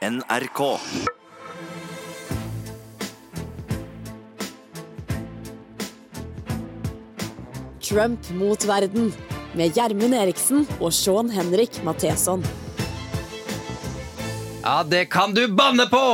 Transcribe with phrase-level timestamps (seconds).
[0.00, 0.78] NRK.
[7.80, 9.12] Trump mot verden
[9.52, 12.40] med Gjermund Eriksen og Sean Henrik Matheson.
[14.64, 16.04] Ja, det kan du banne på!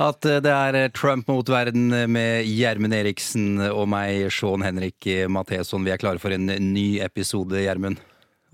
[0.00, 5.84] At eh, det er Trump mot verden med Gjermund Eriksen og meg, Sean Henrik Matheson.
[5.84, 8.00] Vi er klare for en ny episode, Gjermund.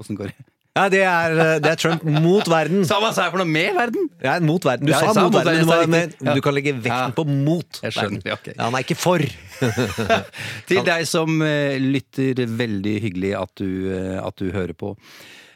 [0.02, 0.51] Åssen går det?
[0.72, 2.84] Ja, det er, det er Trump mot verden.
[2.88, 4.06] Sa hva sa jeg for noe med verden?
[4.24, 4.88] Ja, mot verden.
[4.88, 8.22] Du Ja, sa mot verden, men du, du kan legge vekten på mot verden.
[8.24, 8.54] Okay.
[8.56, 9.20] Ja, han er ikke for.
[10.70, 14.94] Til deg som eh, lytter, veldig hyggelig at du, eh, at du hører på.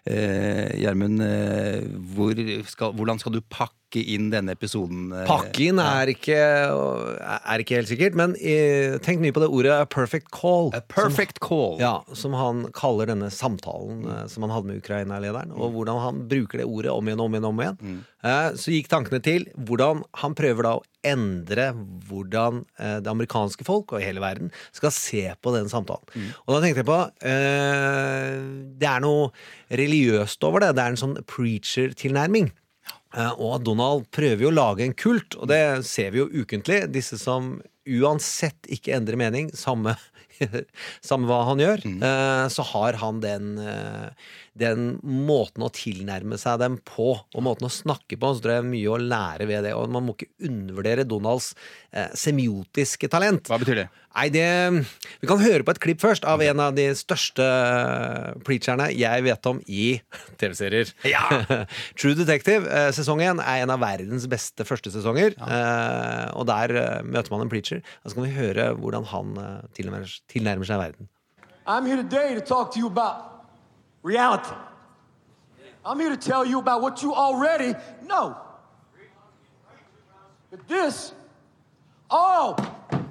[0.06, 1.80] Eh, Gjermund, eh,
[2.12, 5.12] hvor hvordan skal du pakke inn denne episoden?
[5.14, 5.26] eh?
[5.28, 9.76] Pakke inn er ikke, er ikke helt sikkert, men eh, tenk mye på det ordet
[9.76, 10.72] a perfect call.
[10.76, 11.76] A perfect call.
[11.76, 14.26] Som, ja, som han kaller denne samtalen mm.
[14.32, 17.38] som han hadde med Ukraina-lederen, og hvordan han bruker det ordet om igjen og om
[17.38, 17.48] igjen.
[17.48, 17.80] om igjen.
[17.80, 18.02] Mm.
[18.58, 21.68] så gikk tankene til hvordan han prøver da å endre
[22.08, 26.32] hvordan det amerikanske folk og hele verden skal se på den samtalen.
[26.46, 28.40] Og da tenkte jeg på eh,
[28.80, 29.30] Det er noe
[29.70, 30.74] religiøst over det.
[30.76, 32.50] Det er en sånn preacher-tilnærming.
[33.14, 36.86] Eh, Og Donald prøver jo å lage en kult, og det ser vi jo ukentlig.
[36.94, 39.94] Disse som uansett ikke endrer mening, samme,
[41.08, 42.00] samme hva han gjør, mm.
[42.50, 44.10] så har han den, eh,
[44.56, 48.32] den måten å tilnærme seg dem på, og måten å snakke på.
[48.32, 49.74] Så tror jeg mye å lære ved det.
[49.76, 51.52] Og man må ikke undervurdere Donalds
[51.92, 53.50] eh, semiotiske talent.
[53.50, 53.86] Hva betyr det?
[54.16, 54.46] Nei, det
[55.20, 57.44] Vi kan høre på et klipp først av en av de største
[58.46, 59.98] preacherne jeg vet om i
[60.40, 60.92] TV-serier.
[61.98, 65.36] True Detective eh, sesong én er en av verdens beste førstesesonger.
[65.36, 67.84] Eh, og der eh, møter man en preacher.
[68.02, 71.12] Da skal vi høre hvordan han eh, tilnærmer, tilnærmer seg verden.
[71.66, 73.35] I'm here today to talk to you about
[74.06, 74.54] reality.
[75.84, 77.74] I'm here to tell you about what you already
[78.04, 78.36] know.
[80.50, 81.12] That this,
[82.08, 82.54] oh,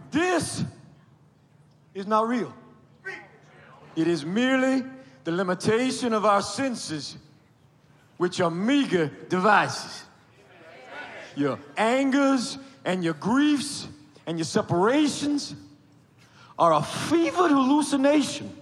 [0.10, 0.64] this
[1.94, 2.54] is not real.
[3.98, 4.84] It is merely
[5.26, 7.18] the limitation of our senses,
[8.16, 10.04] which are meager devices.
[11.36, 13.90] Your angers and your griefs
[14.26, 15.56] and your separations
[16.58, 18.56] are a fevered hallucination,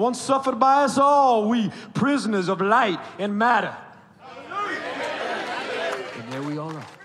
[0.00, 3.76] once suffered by us all, we prisoners of light and matter.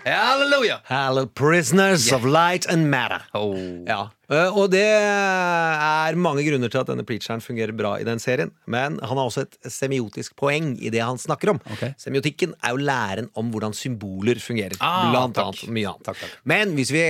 [0.05, 0.79] Halleluja!
[0.85, 3.23] Hello, prisoners of light and matter.
[3.33, 3.55] Oh.
[3.87, 8.21] Ja, eh, og det er mange grunner til at denne preacheren fungerer bra i den
[8.21, 8.51] serien.
[8.69, 11.61] Men han har også et semiotisk poeng i det han snakker om.
[11.73, 11.95] Okay.
[12.01, 14.77] Semiotikken er jo læren om hvordan symboler fungerer.
[14.79, 15.63] Ah, blant takk.
[15.63, 15.73] annet.
[15.79, 16.23] Mye annet.
[16.53, 17.03] Men hvis vi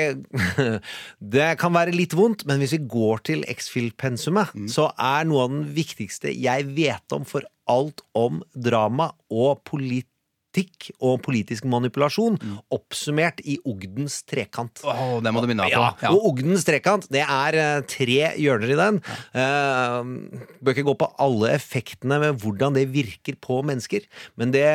[1.35, 4.69] Det kan være litt vondt, men hvis vi går til X-Fill-pensumet, Mm.
[4.71, 10.07] så er noe av den viktigste jeg vet om for alt om drama og politikk
[11.01, 12.57] og politisk manipulasjon, Mm.
[12.71, 14.81] oppsummert i Ogdens trekant.
[14.83, 16.11] Oh, det må du minne meg Ja, på.
[16.13, 18.99] og Ogdens trekant, det er eh, tre hjørner i den.
[19.35, 20.03] Uh,
[20.63, 24.05] bør ikke gå på alle effektene med hvordan det virker på mennesker,
[24.37, 24.65] men det,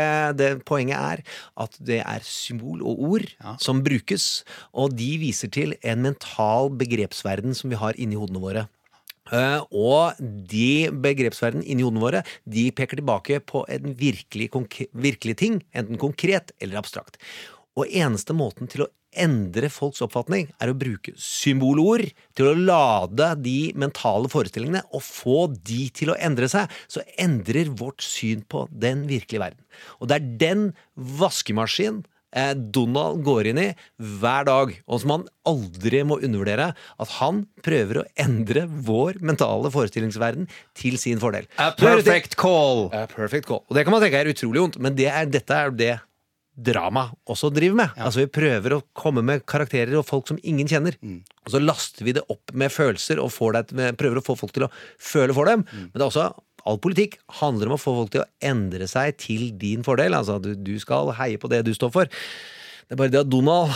[0.40, 1.22] det poenget er
[1.60, 3.26] at det er symbol og ord
[3.60, 8.66] som brukes, og de viser til en mental begrepsverden som vi har inni hodene våre.
[9.30, 10.18] Eh, og
[10.50, 14.50] de begrepsverdenen inni hodene våre De peker tilbake på en virkelig,
[14.90, 17.20] virkelig ting, enten konkret eller abstrakt.
[17.78, 22.06] Og eneste måten til å endre folks oppfatning er å bruke symbolord
[22.38, 26.70] til å lade de mentale forestillingene og få de til å endre seg.
[26.90, 29.66] Så endrer vårt syn på den virkelige verden.
[29.98, 30.64] Og det er den
[30.94, 32.04] vaskemaskinen
[32.74, 33.68] Donald går inn i
[34.20, 36.70] hver dag, og som han aldri må undervurdere.
[37.02, 40.46] At han prøver å endre vår mentale forestillingsverden
[40.78, 41.48] til sin fordel.
[41.58, 42.88] A det perfect call.
[42.94, 43.64] A perfect call.
[43.68, 45.96] Og det kan man tenke er utrolig vondt, men det er, dette er det
[46.60, 47.96] drama også driver med.
[47.96, 50.96] Altså Vi prøver å komme med karakterer og folk som ingen kjenner.
[51.46, 54.52] Og så laster vi det opp med følelser og får deg, prøver å få folk
[54.56, 55.64] til å føle for dem.
[55.72, 56.28] Men det er også
[56.68, 60.16] All politikk handler om å få folk til å endre seg til din fordel.
[60.16, 62.10] Altså at du, skal heie på det du står for.
[62.10, 63.70] Det er bare det at Donald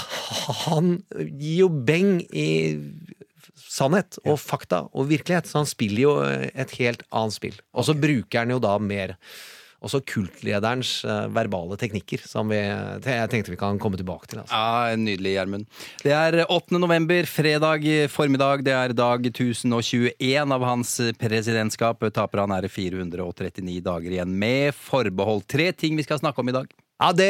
[0.65, 0.97] han
[1.39, 2.49] gir jo beng i
[3.55, 5.49] sannhet og fakta og virkelighet.
[5.51, 7.59] Så han spiller jo et helt annet spill.
[7.75, 9.17] Og så bruker han jo da mer
[9.85, 14.43] også kultlederens eh, verbale teknikker, som vi, jeg tenkte vi kan komme tilbake til.
[14.43, 14.59] Altså.
[14.59, 15.69] Ja, Nydelig, Gjermund.
[16.03, 16.79] Det er 8.
[16.81, 18.65] november, fredag formiddag.
[18.67, 22.05] Det er dag 1021 av hans presidentskap.
[22.15, 25.45] Taper han er det 439 dager igjen, med forbehold.
[25.51, 26.73] Tre ting vi skal snakke om i dag.
[27.03, 27.27] Ja, det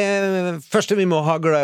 [0.69, 1.63] første vi må ha gla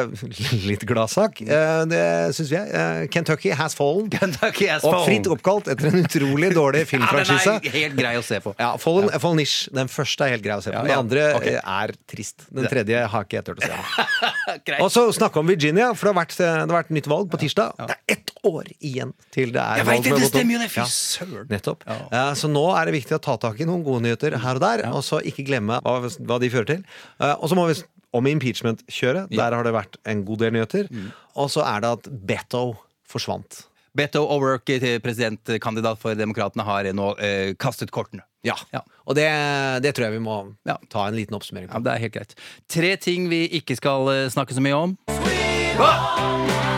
[0.64, 2.00] litt gladsak, eh, det
[2.32, 2.70] syns jeg.
[2.72, 4.06] er Kentucky has fallen.
[4.08, 8.22] Kentucky has Og fritt oppkalt etter en utrolig dårlig Ja, den er helt grei å
[8.24, 8.54] se på.
[8.58, 9.68] Ja, Fallen, Fallen-ish.
[9.76, 10.80] Den første er helt grei å se på.
[10.80, 11.46] Ja, Den andre Ok.
[11.52, 12.46] eh, er trist.
[12.48, 14.08] Den tredje har ikke jeg turt å se.
[14.80, 17.42] Og så snakke om Virginia, for det har vært, det har vært nytt valg på
[17.44, 17.76] tirsdag.
[17.84, 20.00] Det er ett år igjen til det er Jeg valg.
[20.00, 20.70] vet det, det stemmer jo det!
[20.72, 20.88] Fy Ja.
[20.88, 21.46] søren.
[21.52, 21.84] Nettopp.
[21.86, 22.00] Ja.
[22.10, 24.64] Eh, Så nå er det viktig å ta tak i noen gode nyheter her og
[24.64, 26.84] der, og så ikke glemme hva, hva de fører til.
[27.20, 27.76] Uh, Og så må vi
[28.16, 29.30] om impeachment-kjøret.
[29.30, 30.88] Der har det vært en god del nyheter.
[30.90, 31.10] Mm.
[31.38, 32.64] Og så er det at Beto
[33.10, 33.64] forsvant.
[33.96, 38.22] Beto O'Rourke, til presidentkandidat for Demokratene, har nå eh, kastet kortene.
[38.46, 38.54] Ja.
[38.72, 38.80] Ja.
[39.04, 39.26] Og det,
[39.84, 40.36] det tror jeg vi må
[40.68, 40.78] Ja.
[40.88, 42.34] ta en liten oppsummering Ja, det er helt greit.
[42.70, 44.94] Tre ting vi ikke skal eh, snakke så mye om.
[45.76, 45.90] Hva?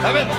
[0.02, 0.32] Neimen,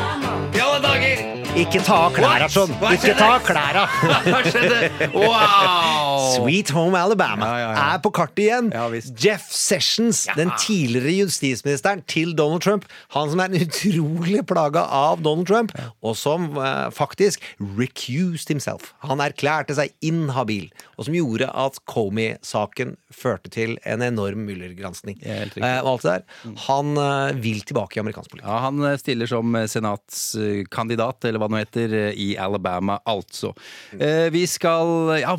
[0.54, 1.30] i alle dager!
[1.54, 2.74] Ikke ta av klæra sånn!
[2.90, 3.86] Ikke ta av klæra!
[4.26, 5.12] Hva skjedde?
[5.14, 6.03] Wow!
[6.36, 7.86] Sweet Home Alabama Ja, ja, ja.
[7.96, 8.72] er på kartet igjen.
[9.20, 12.86] Jeff Sessions, den tidligere justisministeren til Donald Trump.
[13.16, 15.74] Han som er en utrolig plaga av Donald Trump,
[16.04, 17.44] og som eh, faktisk
[17.78, 18.94] recused himself.
[19.08, 25.20] Han erklærte seg inhabil, og som gjorde at Comey-saken førte til en enorm Mueller-gransking.
[25.24, 25.44] Ja.
[25.46, 26.24] Eh, der.
[26.68, 28.48] Han eh, vil tilbake i amerikansk politikk.
[28.50, 33.54] Ja, Han stiller som senatskandidat, eller hva det nå heter, i Alabama, altså.
[33.98, 35.36] Eh, Vi skal Ja,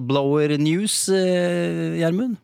[0.00, 2.36] whistleblower news, eh, Gjermund.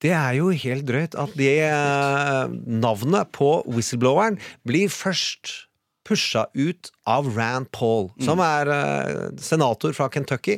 [0.00, 5.68] Det er jo helt drøyt at det eh, navnet på whistlebloweren blir først
[6.08, 10.56] pusha ut av Rand Paul, som er eh, senator fra Kentucky,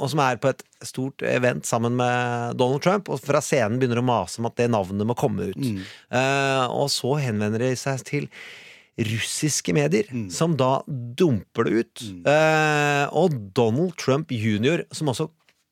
[0.00, 4.00] og som er på et stort event sammen med Donald Trump, og fra scenen begynner
[4.00, 5.60] å mase om at det navnet må komme ut.
[5.60, 8.30] Eh, og så henvender de seg til
[8.98, 12.06] russiske medier, som da dumper det ut.
[12.26, 15.28] Eh, og Donald Trump jr., som også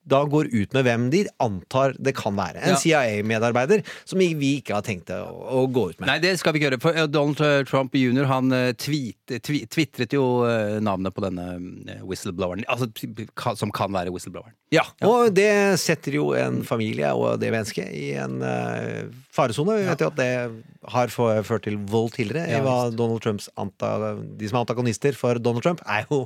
[0.07, 2.63] da går ut med hvem de antar det kan være.
[2.63, 2.81] En Ja.
[2.81, 6.07] CIA-medarbeider som vi ikke har tenkt å, å gå ut med.
[6.11, 6.81] Nei, det skal vi ikke gjøre.
[6.83, 8.29] For eh, Donald Trump jr.
[8.31, 11.47] han eh, twitret jo eh, navnet på denne
[11.91, 12.65] eh, whistlebloweren.
[12.71, 12.89] Altså,
[13.59, 14.55] som kan være whistlebloweren.
[14.75, 19.77] Ja, Og det setter jo en familie og det mennesket i en uh, faresone.
[19.79, 20.31] Vi vet jo at det
[20.91, 22.49] har ført til vold tidligere.
[22.51, 26.25] Ja, hva Donald Trumps anta, De som er antagonister for Donald Trump, er jo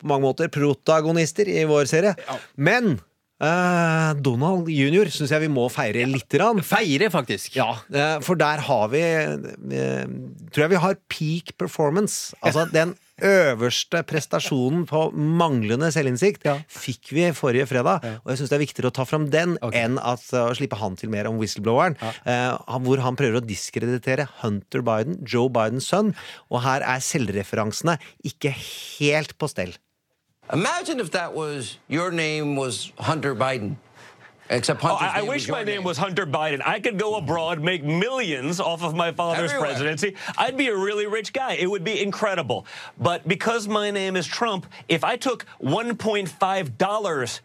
[0.00, 2.12] på mange måter protagonister i vår serie.
[2.56, 2.98] Men
[3.40, 5.08] eh, Donald jr.
[5.12, 6.60] syns jeg vi må feire lite grann.
[6.64, 7.56] Feire, faktisk!
[7.56, 10.06] Ja, eh, for der har vi eh,
[10.50, 12.34] Tror jeg vi har peak performance.
[12.42, 16.54] Altså den øverste prestasjonen på manglende selvinnsikt Ja.
[16.72, 18.00] fikk vi forrige fredag.
[18.24, 19.82] Og jeg syns det er viktigere å ta fram den okay.
[19.84, 21.98] enn at, å slippe han til mer om whistlebloweren.
[22.24, 26.14] eh, han- hvor han prøver å diskreditere Hunter Biden, Joe Bidens sønn.
[26.50, 29.76] Og her er selvreferansene ikke helt på stell.
[30.52, 33.76] Imagine if that was your name was Hunter Biden.
[34.52, 36.60] Except Oh, I, I wish my name was Hunter Biden.
[36.66, 39.68] I could go abroad, make millions off of my father's Everywhere.
[39.70, 40.16] presidency.
[40.36, 41.52] I'd be a really rich guy.
[41.52, 42.66] It would be incredible.
[42.98, 47.40] But because my name is Trump, if I took $1.5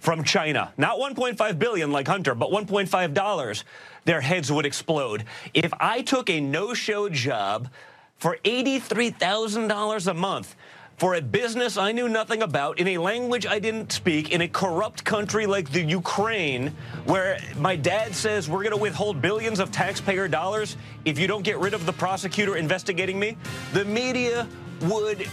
[0.00, 3.64] from China, not 1.5 billion like Hunter, but 1.5 dollars,
[4.04, 5.24] their heads would explode.
[5.54, 7.70] If I took a no-show job
[8.18, 10.56] for $83,000 a month
[11.00, 14.48] for a business I knew nothing about, in a language I didn't speak, in a
[14.48, 16.64] corrupt country like the Ukraine,
[17.06, 20.76] where my dad says we're going to withhold billions of taxpayer dollars
[21.06, 23.30] if you don't get rid of the prosecutor investigating me,
[23.72, 24.46] the media
[24.82, 25.26] would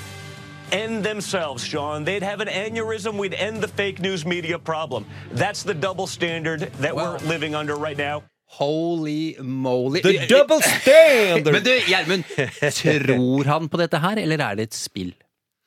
[0.71, 2.05] end themselves, Sean.
[2.05, 3.17] They'd have an aneurysm.
[3.17, 5.05] We'd end the fake news media problem.
[5.31, 7.03] That's the double standard that Wow.
[7.03, 8.23] we're living under right now.
[8.45, 9.99] Holy moly.
[10.01, 11.51] The double standard!
[11.51, 12.23] Men du, Gjermund,
[12.79, 15.13] tror han på dette her, eller er det et spill?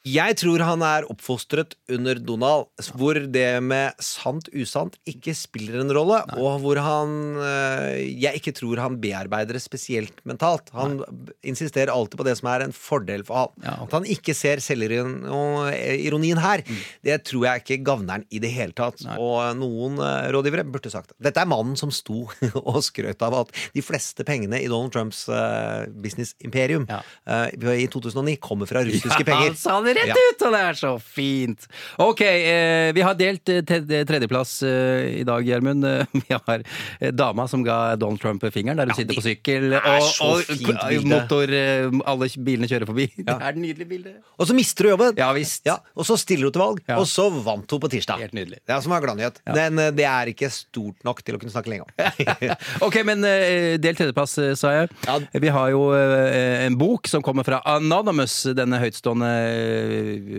[0.09, 5.93] Jeg tror han er oppfostret under Donald, hvor det med sant usant ikke spiller en
[5.93, 7.11] rolle, og hvor han
[7.45, 10.71] eh, Jeg ikke tror han bearbeider det spesielt mentalt.
[10.73, 11.35] Han Nei.
[11.53, 13.53] insisterer alltid på det som er en fordel for han.
[13.61, 13.85] Ja, okay.
[13.91, 16.65] At han ikke ser selvironien her,
[17.05, 19.05] det tror jeg ikke gagner han i det hele tatt.
[19.21, 21.19] Og noen eh, rådgivere burde sagt det.
[21.29, 22.25] Dette er mannen som sto
[22.63, 27.03] og skrøt av at de fleste pengene i Donald Trumps eh, business-imperium Ja.
[27.29, 29.53] eh, i 2009 kommer fra russiske penger.
[29.91, 30.15] Det rett Ja.
[30.31, 31.67] ut, og det er så fint!
[31.99, 33.63] Ok, eh, vi har delt eh,
[34.07, 35.85] tredjeplass eh, i dag, Gjermund.
[35.85, 36.63] Eh, vi har
[37.01, 41.05] eh, dama som ga Donald Trump fingeren der hun sitter på sykkel, og, og bilde.
[41.11, 43.09] motor eh, Alle bilene kjører forbi.
[43.31, 44.15] Det er et nydelig bilde.
[44.41, 45.15] Og så mister du jobben.
[45.21, 45.65] Ja, visst.
[45.69, 46.99] Ja, og så stiller hun til valg, Ja.
[47.01, 48.21] og så vant hun på tirsdag.
[48.25, 48.61] Helt nydelig.
[48.67, 49.41] Det er som er gladnyhet.
[49.51, 51.93] Men eh, det er ikke stort nok til å kunne snakke lenge om.
[52.87, 54.91] Ok, men eh, del tredjeplass, eh, sa jeg.
[55.07, 55.19] Ja.
[55.43, 59.80] Vi har jo eh, en bok som kommer fra Anonymous, denne høytstående eh,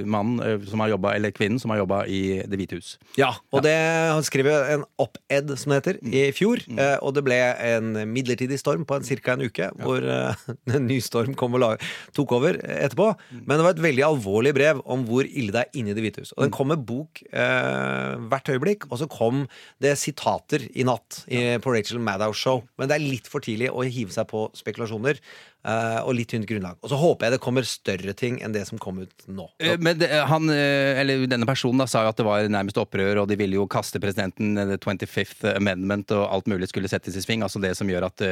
[0.05, 2.93] mannen eh, som har jobba, eller kvinnen som har jobba i Det hvite hus.
[3.19, 6.61] Ja, og det han jo en op-ed, som det heter, i fjor.
[6.77, 9.33] eh, Og det ble en midlertidig storm på en ca.
[9.33, 10.45] en uke, hvor eh,
[10.75, 11.81] en ny storm kom og
[12.15, 13.11] tok over etterpå.
[13.45, 16.25] Men det var et veldig alvorlig brev om hvor ille det er inni Det hvite
[16.25, 16.33] hus.
[16.37, 19.45] Og den kom med bok eh, hvert øyeblikk, og så kom
[19.83, 22.63] det sitater i natt i, på Rachel Maddows show.
[22.77, 25.19] Men det er litt for tidlig å hive seg på spekulasjoner.
[25.65, 26.77] Eh, og litt tynt grunnlag.
[26.81, 29.47] Og så håper jeg det kommer større ting enn det som kom ut nå.
[29.61, 32.79] Eh, Men det, han, eh, eller denne personen da, sa jo at det var nærmest
[32.81, 37.17] opprør, og de ville jo kaste presidenten, the 25th amendment, og alt mulig skulle settes
[37.17, 37.43] i sving.
[37.45, 38.23] Altså det som gjør at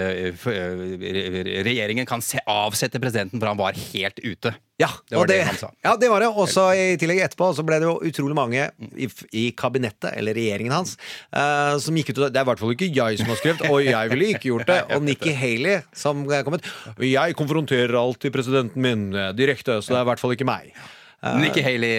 [1.70, 4.56] regjeringen kan se, avsette presidenten, for han var helt ute.
[4.80, 5.68] Ja, Det var det, det han sa.
[5.84, 6.30] Ja, det var det.
[6.32, 10.38] Og så i tillegg etterpå så ble det jo utrolig mange i, i kabinettet, eller
[10.38, 10.94] regjeringen hans,
[11.36, 13.66] uh, som gikk ut og Det er i hvert fall ikke jeg som har skrevet,
[13.68, 14.78] og jeg ville ikke gjort det.
[14.96, 16.64] Og Nikki Haley som er kommet
[16.96, 20.48] Og Jeg konfronterer alltid presidenten min eh, direkte, så det er i hvert fall ikke
[20.50, 20.70] meg.
[21.40, 21.98] Nikki Haley,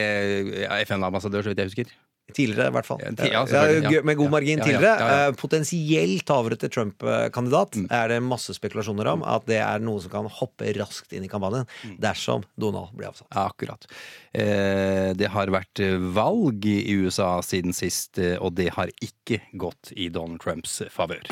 [0.65, 1.99] eh, FN-ambassadør, så vidt jeg husker.
[2.31, 3.01] Tidligere, i hvert fall.
[3.27, 5.07] Ja, ja, med god margin Ja, tidligere.
[5.27, 10.29] Eh, Potensielt avrette Trump-kandidat er det masse spekulasjoner om at det er noe som kan
[10.31, 11.67] hoppe raskt inn i kampanjen
[11.99, 13.27] dersom Donald blir avsatt.
[13.35, 13.89] Ja, akkurat.
[14.31, 15.83] Det har vært
[16.15, 21.27] valg i USA siden sist, og det har ikke gått i Donald Trumps favør.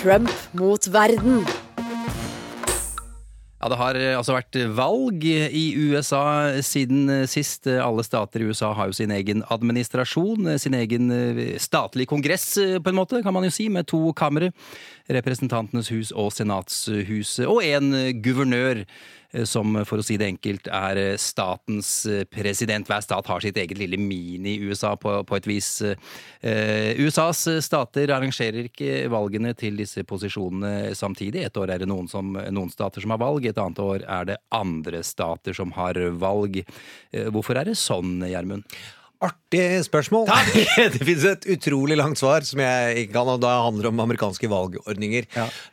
[0.00, 1.44] Trump mot verden.
[3.60, 6.22] Ja, Det har eh, altså vært valg i USA
[6.64, 7.68] siden eh, sist.
[7.68, 12.54] Alle stater i USA har jo sin egen administrasjon, eh, sin egen eh, statlig kongress,
[12.56, 14.54] eh, på en måte, kan man jo si, med to kamre.
[15.12, 18.86] Representantenes hus og Senatshuset, og en eh, guvernør.
[19.32, 22.88] Eh, Som for å si det enkelt er eh, statens eh, president.
[22.88, 25.70] Hver stat har sitt eget lille mini-USA på, på et vis.
[25.82, 31.46] Eh, USAs stater arrangerer ikke valgene til disse posisjonene samtidig.
[31.48, 34.32] Et år er det noen, som, noen stater som har valg, et annet år er
[34.32, 36.62] det andre stater som har valg.
[37.12, 38.66] Eh, Hvorfor er det sånn, Gjermund?
[39.20, 40.30] Artig spørsmål.
[40.94, 44.00] det finnes et utrolig langt svar som jeg ikke kan, og da handler det om
[44.06, 45.26] amerikanske valgordninger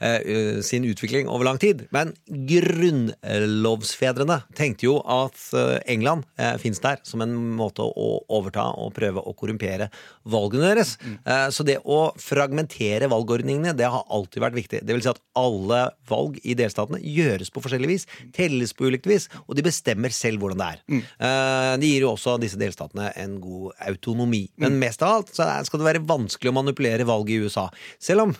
[0.03, 1.85] eh, sin utvikling over lang tid.
[1.95, 8.67] Men grunnlovsfedrene tenkte jo at eh, England uh, fins der som en måte å overta
[8.75, 9.87] og prøve å korrumpere
[10.27, 10.97] valgene deres.
[11.23, 14.81] Eh, så det å fragmentere valgordningene, det har alltid vært viktig.
[14.83, 19.07] Det vil si at alle valg i delstatene gjøres på forskjellig vis, telles på ulikt
[19.09, 20.83] vis, og de bestemmer selv hvordan det er.
[20.97, 24.43] Eh, det gir jo også disse delstatene en god autonomi.
[24.61, 27.67] Men mest av alt så skal det være vanskelig å manipulere valget i USA.
[28.01, 28.35] Selv om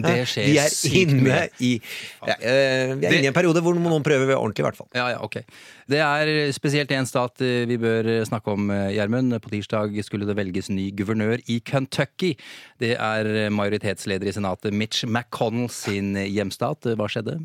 [0.00, 3.78] Det skjer vi er inne i ja, eh, Vi er inne i en periode hvor
[3.78, 4.90] noen prøver ordentlig, i hvert fall.
[4.96, 5.44] Ja, ja, okay.
[5.90, 9.36] Det er spesielt én stat eh, vi bør snakke om, eh, Gjermund.
[9.42, 12.34] På tirsdag skulle det velges ny guvernør i Kentucky.
[12.82, 16.92] Det er majoritetsleder i senatet Mitch McConnell sin hjemstat.
[16.96, 17.40] Hva skjedde?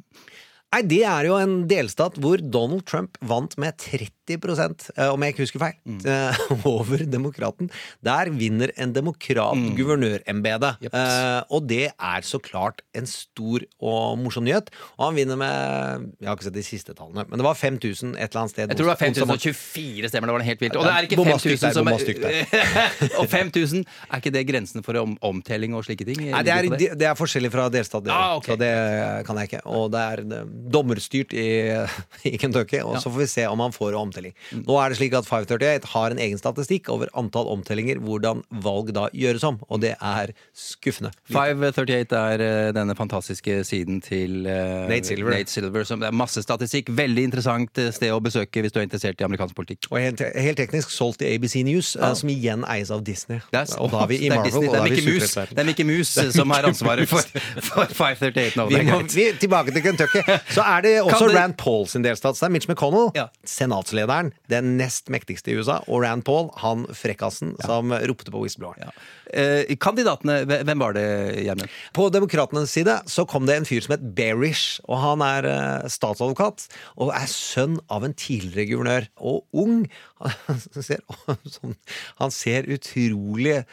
[0.74, 5.34] Nei, Det er jo en delstat hvor Donald Trump vant med 30 eh, om jeg
[5.36, 6.00] ikke husker feil, Mm.
[6.10, 7.70] eh, over demokraten.
[8.04, 9.76] Der vinner en demokrat Mm.
[9.78, 10.80] guvernørembetet.
[10.82, 10.96] Jeps.
[10.98, 14.68] Eh, og det er så klart en stor og morsom nyhet.
[14.98, 18.16] Og han vinner med Jeg har ikke sett de siste tallene, men det var 5000
[18.18, 18.68] et eller annet sted.
[18.68, 19.40] Jeg tror det var onsdag morgen.
[19.40, 20.76] 5024 stemmer, det var helt vilt.
[20.76, 24.44] Og det er ikke Bomma stygt 5000 der, som er Og 5000, er ikke det
[24.50, 26.20] grensen for om, omtelling og slike ting?
[26.34, 28.56] Nei, det er, det er forskjellig fra delstat, det, Ah, okay.
[28.56, 29.62] så det kan jeg ikke.
[29.70, 30.26] Og det er
[30.72, 31.48] dommerstyrt i,
[32.32, 34.36] i Kentucky, og så får vi se om han får omtelling.
[34.66, 38.94] Nå er det slik at 538 har en egen statistikk over antall omtellinger, hvordan valg
[38.96, 41.14] da gjøres om, og det er skuffende.
[41.32, 45.36] 538 er eh, denne fantastiske siden til uh, Nate Silver.
[45.36, 46.92] Nate Silver som det er masse statistikk.
[46.96, 49.90] Veldig interessant eh, sted å besøke hvis du er interessert i amerikansk politikk.
[49.92, 53.42] Og helt, helt teknisk solgt til ABC News, eh, som igjen eies av Disney.
[53.52, 54.70] Er, og da er vi i Marvel, Disney.
[54.70, 55.54] og Det da er vi superhelter.
[55.56, 57.26] det er Mickey Mouse som har ansvaret for,
[57.70, 58.68] for 538 nå.
[58.72, 60.24] Vi må vi, tilbake til Kentucky.
[60.54, 62.36] Så er det også det- Rand Paul sin delstat.
[62.38, 63.28] Så det er Mitch McConnell, Ja.
[63.46, 68.86] senatslederen, den nest mektigste i USA, og Rand Paul, han frekkasen som ropte på whistlebloweren.
[68.86, 68.92] Ja.
[69.34, 71.06] Eh, kandidatene, hvem var det,
[71.44, 71.70] Gjermund?
[71.94, 75.88] På demokratenes side så kom det en fyr som het Berish, og han er eh,
[75.90, 79.08] statsadvokat og er sønn av en tidligere guvernør.
[79.20, 79.90] Og ung.
[80.48, 81.00] Han ser,
[82.20, 83.66] han ser utrolig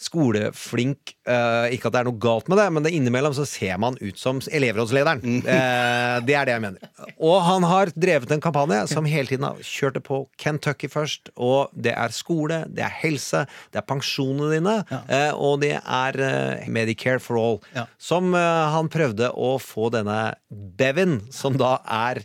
[0.00, 3.78] skoleflink Uh, Ikke at det er noe galt med det, men det innimellom så ser
[3.80, 5.22] man ut som elevrådslederen.
[5.40, 6.90] Uh, det er det jeg mener.
[7.16, 11.32] Og han har drevet en kampanje som hele tiden har kjørt det på Kentucky først.
[11.40, 16.20] Og det er skole, det er helse, det er pensjonene dine, uh, og det er
[16.68, 17.58] Medicare for all.
[17.72, 17.86] Ja.
[17.96, 22.20] Som han prøvde å få denne Bevin, som da er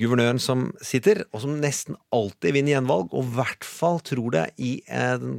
[0.00, 4.46] guvernøren som sitter, og som nesten alltid vinner gjenvalg, og i hvert fall tror det
[4.56, 5.36] i en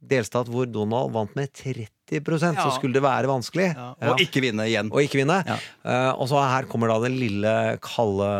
[0.00, 2.54] delstat hvor Donald vant med 30 ja.
[2.58, 3.70] så skulle det være vanskelig.
[3.70, 3.90] Ja.
[4.00, 4.12] Ja.
[4.12, 4.90] Og ikke vinne igjen.
[4.90, 5.40] Og ikke vinne.
[5.46, 5.58] Ja.
[5.84, 7.52] Uh, og så her kommer da det lille
[7.84, 8.30] kalde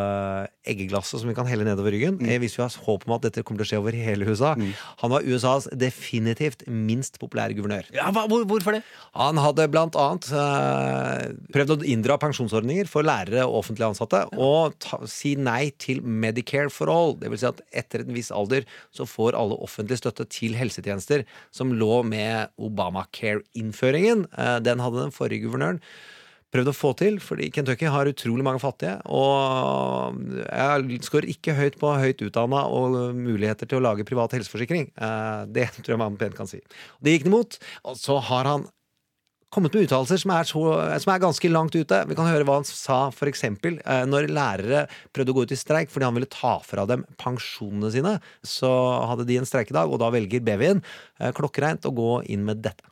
[0.70, 2.18] eggeglasset som vi kan helle nedover ryggen.
[2.20, 2.28] Mm.
[2.28, 4.52] Eh, hvis vi har håp om at dette kommer til å skje over hele USA.
[5.02, 7.88] Han var USAs definitivt minst populære guvernør.
[7.96, 8.82] Ja, hva, hvor, hvorfor det?
[9.16, 14.76] Han hadde blant annet uh, prøvd å inndra pensjonsordninger for lærere og offentlig ansatte, og
[14.82, 17.16] ta, si nei til Medicare for all.
[17.20, 21.24] Det vil si at etter en viss alder så får alle offentlig støtte til helsetjenester
[21.54, 24.26] som lå med Obamacare-innføringen.
[24.38, 25.82] Eh, den hadde den forrige guvernøren
[26.50, 28.96] prøvd å få til, fordi Kentucky har utrolig mange fattige.
[29.06, 34.90] Og jeg skårer ikke høyt på høyt utdanna og muligheter til å lage privat helseforsikring.
[34.98, 36.60] Eh, Det tror jeg man pent kan si.
[37.00, 37.58] Det gikk den imot.
[37.84, 38.66] Og så har han
[39.50, 42.04] kommet med uttalelser som, som er ganske langt ute.
[42.08, 45.58] Vi kan høre hva han sa eksempel eh, når lærere prøvde å gå ut i
[45.58, 48.14] streik fordi han ville ta fra dem pensjonene sine.
[48.46, 48.70] Så
[49.10, 50.84] hadde de en streikedag, og da velger Bevin
[51.18, 52.86] eh, klokkereint å gå inn med dette.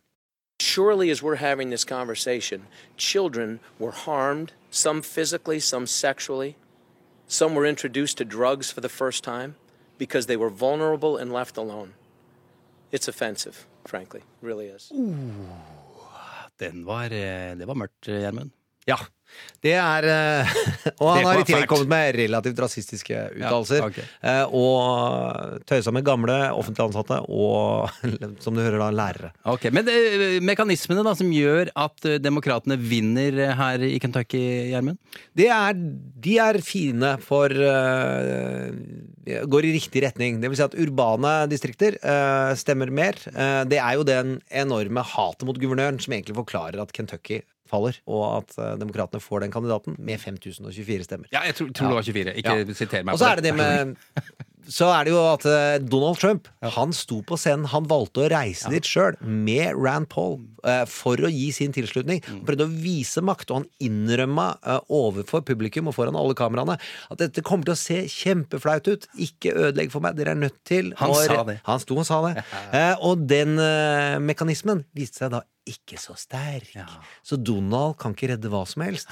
[0.61, 6.57] Surely, as we're having this conversation, children were harmed, some physically, some sexually.
[7.29, 9.55] Some were introduced to drugs for the first time
[9.99, 11.93] because they were vulnerable and left alone.
[12.91, 14.21] It's offensive, frankly.
[14.21, 14.91] It really is.
[16.59, 18.51] Den var, eh, det var mørkt, eh, Gjermund.
[18.89, 18.99] Ja.
[19.63, 20.53] Det er eh,
[21.03, 23.83] Og han har i tillegg kommet med relativt rasistiske uttalelser.
[23.83, 24.07] Ja, okay.
[24.55, 27.91] Og tøysa med gamle offentlig ansatte og,
[28.45, 29.33] som du hører da, lærere.
[29.51, 29.99] Ok, Men det,
[30.47, 34.43] mekanismene da som gjør at eh, demokratene vinner eh, her i Kentucky,
[34.73, 35.01] Gjermund?
[35.49, 35.79] Er,
[36.29, 38.73] de er fine for eh,
[39.49, 40.39] Går i riktig retning.
[40.41, 43.19] Det vil si at urbane distrikter eh, stemmer mer.
[43.29, 48.01] Eh, det er jo den enorme hatet mot guvernøren som egentlig forklarer at Kentucky faller,
[48.09, 51.31] og at uh, demokratene får den kandidaten med 5024 stemmer.
[51.35, 52.37] Ja, jeg tror, tror det var 24.
[52.43, 52.79] Ikke Ja.
[52.79, 53.97] siter meg Og så på er det det med
[54.69, 58.29] Så er det jo at eh, Donald Trump Han sto på scenen, han valgte å
[58.31, 62.21] reise dit sjøl med Rand Paul uh, for å gi sin tilslutning.
[62.27, 66.77] Han prøvde å vise makt, og han innrømma uh, overfor publikum og foran alle kameraene
[66.79, 69.09] at dette kommer til å se kjempeflaut ut.
[69.25, 71.59] Ikke ødelegg for meg, dere er nødt til Han sa det.
[71.69, 72.45] Han sto og sa det.
[73.09, 73.57] Og den
[74.25, 76.73] mekanismen viste seg da ikke så sterk.
[77.23, 79.11] Så Donald kan ikke redde hva som helst.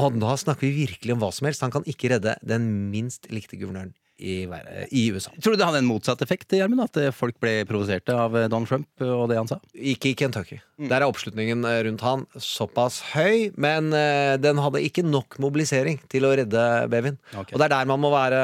[0.00, 1.62] Og da snakker vi virkelig om hva som helst.
[1.62, 4.42] Han kan ikke redde den minst likte guvernøren i,
[4.90, 5.32] i USA.
[5.38, 6.86] Tror du det hadde en motsatt effekt, Gjermund?
[6.88, 9.60] At eh, folk ble provoserte av Don Donald Trump og det han sa?
[9.74, 10.60] Ikke i Kentucky.
[10.74, 16.00] Der er oppslutningen eh, rundt han såpass høy, men eh, den hadde ikke nok mobilisering
[16.10, 17.18] til å redde Bevin.
[17.30, 17.54] Okay.
[17.54, 18.40] Og det er der man må være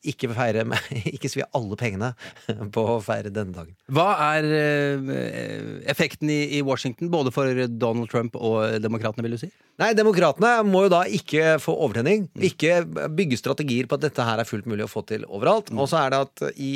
[0.00, 0.80] ikke feire med,
[1.14, 2.12] Ikke svi alle pengene
[2.72, 3.74] på å feire denne dagen.
[3.92, 5.12] Hva er eh,
[5.92, 9.52] effekten i, i Washington, både for Donald Trump og demokratene, vil du si?
[9.80, 12.28] Nei, Demokratene må jo da ikke få overtenning.
[12.46, 12.80] Ikke
[13.12, 15.70] bygge strategier på at dette her er fullt mulig å få til overalt.
[15.76, 16.72] Og så er det at i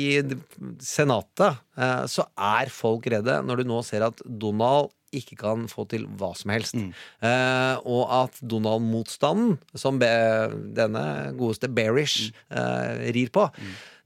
[0.83, 5.85] Senatet eh, så er folk redde når du nå ser at Donald ikke kan få
[5.89, 6.77] til hva som helst.
[6.77, 10.09] Eh, og at Donald-motstanden, som be,
[10.77, 11.05] denne
[11.39, 13.47] godeste Bearish eh, rir på,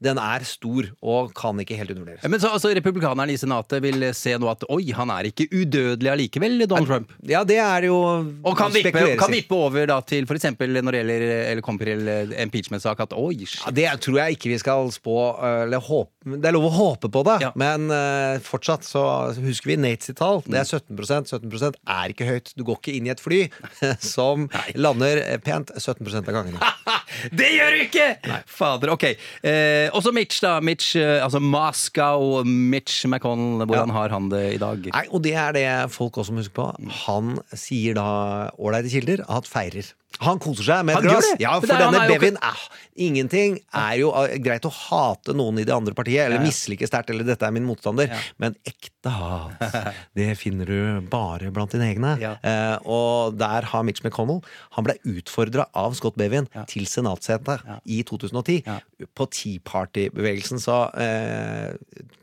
[0.03, 2.25] den er stor og kan ikke helt undervurderes.
[2.29, 6.11] Men så altså, Republikanerne i Senatet vil se nå at oi, han er ikke udødelig
[6.11, 7.13] allikevel, Donald Trump.
[7.29, 7.97] Ja, det er jo
[8.43, 10.49] Og kan vippe, over da til f.eks.
[10.59, 14.51] når det gjelder eller kommer til eh, impeachment-sak, at oi, Ja, det tror jeg ikke
[14.53, 15.15] vi skal spå
[15.63, 17.51] eller håpe, Det er lov å håpe på det, Ja.
[17.59, 19.03] men uh, fortsatt så
[19.43, 20.41] husker vi Nates tall.
[20.45, 22.53] Det er 17% 17% er ikke høyt.
[22.55, 23.41] Du går ikke inn i et fly
[24.15, 26.73] som lander pent 17% av gangene.
[27.31, 28.07] Det gjør du ikke!
[28.29, 28.39] Nei.
[28.47, 29.03] Fader, ok.
[29.43, 30.59] Eh, også Mitch, da.
[30.61, 33.65] Mitch, eh, altså Moscow, Mitch McConnell.
[33.65, 33.93] Hvordan Ja.
[33.99, 34.89] har han det i dag?
[34.93, 36.69] Nei, Og det er det folk også må huske på.
[37.05, 39.93] Han sier da ålreite kilder at feirer.
[40.25, 41.29] Han koser seg med et glass.
[41.41, 42.65] Ja, for denne babyen ah,
[43.03, 47.09] Ingenting er jo ah, greit å hate noen i det andre partiet, eller mislike sterkt,
[47.13, 49.63] eller 'dette er min motstander', men ekte hat,
[50.17, 52.13] det finner du bare blant dine egne.
[52.21, 54.43] Eh, og der har Mitch McConnell
[54.77, 58.61] Han ble utfordra av Scott Bevin til senatssetet i 2010.
[58.67, 58.77] Ja.
[59.17, 61.73] På Tea Party-bevegelsen sa eh,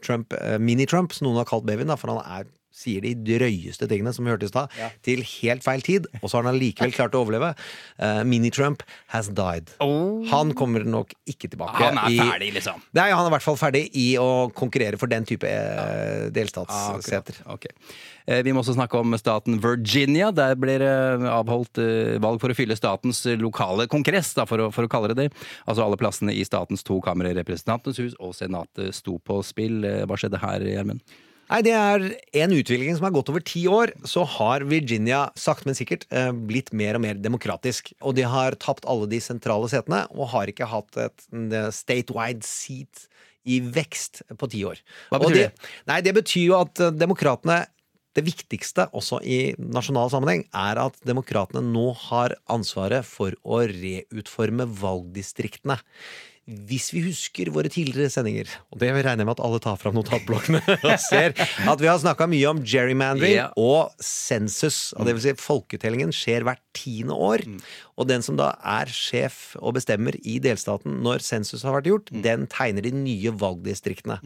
[0.05, 2.49] Trump, eh, Mini-Trump, som noen har kalt Bevin, da, for han er
[2.81, 4.73] sier de drøyeste tingene som vi hørte i stad,
[5.07, 6.09] til helt feil tid.
[6.21, 7.53] Og så har han allikevel klart å overleve.
[8.01, 9.73] Uh, Mini-Trump has died.
[10.31, 11.77] Han kommer nok ikke tilbake.
[11.81, 12.81] Han er ferdig, liksom.
[12.97, 16.31] Nei, han er i hvert fall ferdig i å konkurrere for den type ja.
[16.35, 17.43] delstatsseter.
[17.53, 17.69] Ok.
[18.31, 20.31] Eh, Vi må også snakke om staten Virginia.
[20.35, 24.71] Der blir det avholdt eh, valg for å fylle statens lokale kongress, da, for, å,
[24.75, 25.31] for å kalle det det.
[25.67, 29.83] Altså alle plassene i statens to kamre, Representantenes hus og Senatet, sto på spill.
[29.87, 31.03] Eh, Hva skjedde her, Gjermund?
[31.51, 32.05] Nei, Det er
[32.45, 33.93] en utvikling som har gått over ti år.
[34.07, 37.93] Så har Virginia sakte, men sikkert eh, blitt mer og mer demokratisk.
[38.01, 41.27] Og de har tapt alle de sentrale setene, og har ikke hatt et
[41.75, 43.09] statewide seat
[43.49, 44.81] i vekst på ti år.
[45.11, 45.69] Hva betyr det?
[45.91, 47.65] Nei, det betyr jo at eh, demokratene
[48.19, 54.67] det viktigste også i nasjonal sammenheng er at demokratene nå har ansvaret for å reutforme
[54.81, 55.79] valgdistriktene.
[56.51, 59.95] Hvis vi husker våre tidligere sendinger, og det regner jeg med at alle tar fram
[59.95, 63.53] notatblokkene og ser, at vi har snakka mye om gerrymandering yeah.
[63.61, 64.91] og sensus.
[64.99, 67.45] Og det vil si folketellingen skjer hvert tiende år.
[68.01, 68.03] Mm.
[68.03, 72.11] Og den som da er sjef og bestemmer i delstaten når sensus har vært gjort,
[72.11, 72.23] Mm.
[72.23, 74.19] den tegner de nye valgdistriktene.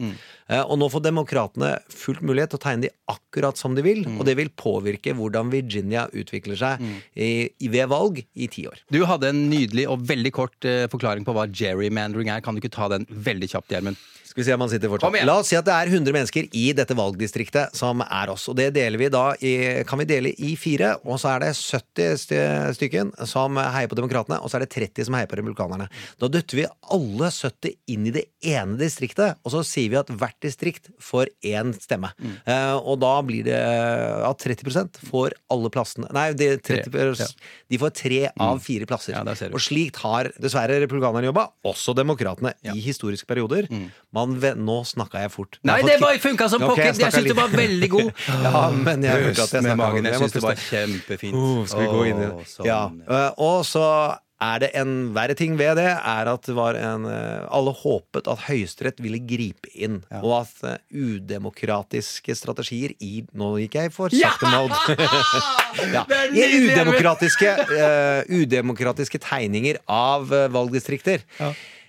[0.49, 4.03] Eh, Og nå får demokratene fullt mulighet til å tegne de akkurat som de vil,
[4.05, 4.19] Mm.
[4.19, 6.79] og det vil påvirke hvordan Virginia utvikler seg
[7.15, 8.79] i, i, ved valg i ti år.
[8.89, 12.41] Du hadde en nydelig og veldig kort eh, forklaring på hva gerrymandering er.
[12.41, 13.97] Kan du ikke ta den veldig kjapt, Gjermund?
[14.35, 15.15] Skal vi se om han sitter fortsatt.
[15.23, 18.49] La oss si at det er 100 mennesker i dette valgdistriktet som er oss.
[18.51, 19.51] Og det deler vi da i,
[19.87, 23.95] kan vi dele i fire, og så er det 70 sty- stykken som heier på
[23.95, 25.87] demokratene, og så er det 30 som heier på republikanerne.
[26.19, 30.11] Da døtter vi alle 70 inn i det ene distriktet, og så sier vi at
[30.11, 32.11] hvert distrikt får én stemme.
[32.19, 32.35] Mm.
[32.43, 36.91] Uh, og da blir det at 30% får alle plassene Nei, de, 30,
[37.23, 37.29] ja.
[37.71, 39.15] de får tre av fire plasser.
[39.15, 43.71] Ja, og slikt har dessverre republikanerne jobba, også demokratene, i historiske perioder.
[44.15, 45.59] Man ve- nå snakka jeg fort.
[45.61, 45.69] Mm.
[45.69, 46.73] Nei, Jeg det bare funka som pocket!
[46.79, 48.11] Okay, Jeg jeg syns du var veldig god.
[48.49, 50.03] Ja, men jeg hørte at jeg snakket magen.
[50.05, 51.35] Jeg Jeg syns det var kjempefint.
[51.35, 52.47] Oh, skal vi gå inn i det?
[52.57, 52.65] Sånn.
[52.65, 52.83] Ja.
[53.09, 53.87] eh, Og så
[54.45, 58.27] er det en verre ting ved det, er at det var en eh, Alle håpet
[58.27, 64.11] at Høyesterett ville gripe inn, og at eh, udemokratiske strategier i Nå gikk jeg for
[64.13, 64.75] sakte mode.
[65.95, 66.03] ja.
[66.35, 71.23] I udemokratiske, uh, udemokratiske tegninger av uh, valgdistrikter.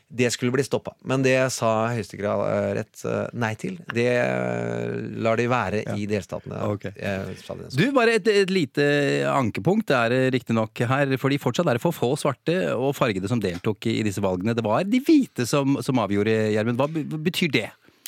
[0.08, 3.80] Det skulle bli stoppa, men det sa Høyesterett eh, nei til.
[3.90, 6.60] Det eh, lar de være i delstatene.
[6.76, 6.86] Ok.
[6.94, 7.66] eh, sa de.
[7.74, 8.86] Du, bare et, et lite
[9.32, 11.16] ankepunkt er det riktignok her.
[11.18, 14.54] fordi fortsatt er det for få svarte og fargede som deltok i disse valgene.
[14.54, 16.78] Det var de hvite som, som avgjorde, Gjermund.
[16.78, 17.66] Hva betyr det?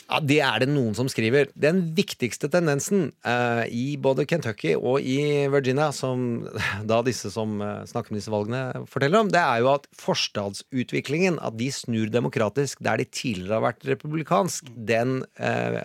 [0.08, 1.50] Ja, Det er det noen som skriver.
[1.52, 6.46] Den viktigste tendensen uh, i både Kentucky og i Virginia, som
[6.90, 11.36] da disse som uh, snakker om disse valgene forteller om, det er jo at forstadsutviklingen,
[11.44, 15.82] at de snur demokratisk der de tidligere har vært republikansk, den uh,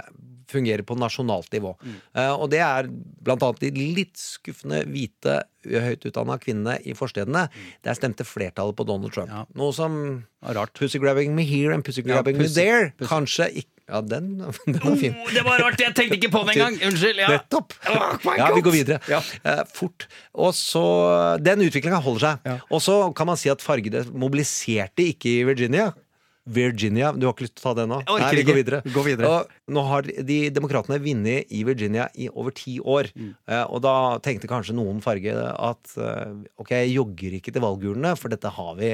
[0.54, 1.74] fungerer på nasjonalt nivå.
[2.14, 2.90] Eh, og det er
[3.26, 7.48] blant annet de litt skuffende hvite, høyt utdanna kvinnene i forstedene.
[7.86, 9.32] Der stemte flertallet på Donald Trump.
[9.34, 9.46] Ja.
[9.58, 9.96] Noe som
[10.44, 10.74] Rart.
[10.78, 12.92] Pussy grabbing me here and pussy grabbing me pussy- there.
[12.98, 13.10] pussy.
[13.10, 14.30] Kanskje ikke Ja, den,
[14.66, 15.16] den var fin.
[15.36, 15.80] det var rart!
[15.82, 16.78] Jeg tenkte ikke på den engang!
[16.88, 17.20] Unnskyld.
[17.20, 17.32] Ja.
[17.36, 17.74] Nettopp!
[17.92, 19.00] Oh, Ja, vi går videre.
[19.12, 19.20] Ja.
[19.44, 20.08] Eh, fort.
[20.34, 20.84] Og så
[21.44, 22.54] Den utviklinga holder seg.
[22.72, 25.92] Og så kan man si at fargede mobiliserte ikke i Virginia.
[26.44, 28.02] Virginia, Du har ikke lyst til å ta det nå?
[28.20, 28.80] Nei, vi går videre.
[28.92, 29.30] Gå videre.
[29.32, 33.08] Og nå har de demokratene vunnet i Virginia i over ti år.
[33.16, 33.30] Mm.
[33.48, 33.94] Eh, og da
[34.24, 38.74] tenkte kanskje noen farge at eh, ok, jeg jogger ikke til valgurnene, for dette har
[38.80, 38.92] vi,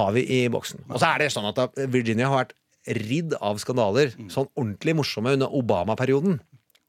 [0.00, 0.82] har vi i boksen.
[0.90, 4.30] Og så er det sånn at Virginia har vært ridd av skandaler, Mm.
[4.30, 6.40] sånn ordentlig morsomme under Obama-perioden.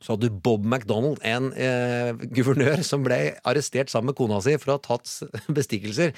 [0.01, 4.55] Så hadde du Bob McDonald, en eh, guvernør som ble arrestert sammen med kona si
[4.57, 5.05] for å ha tatt
[5.53, 6.13] bestikkelser.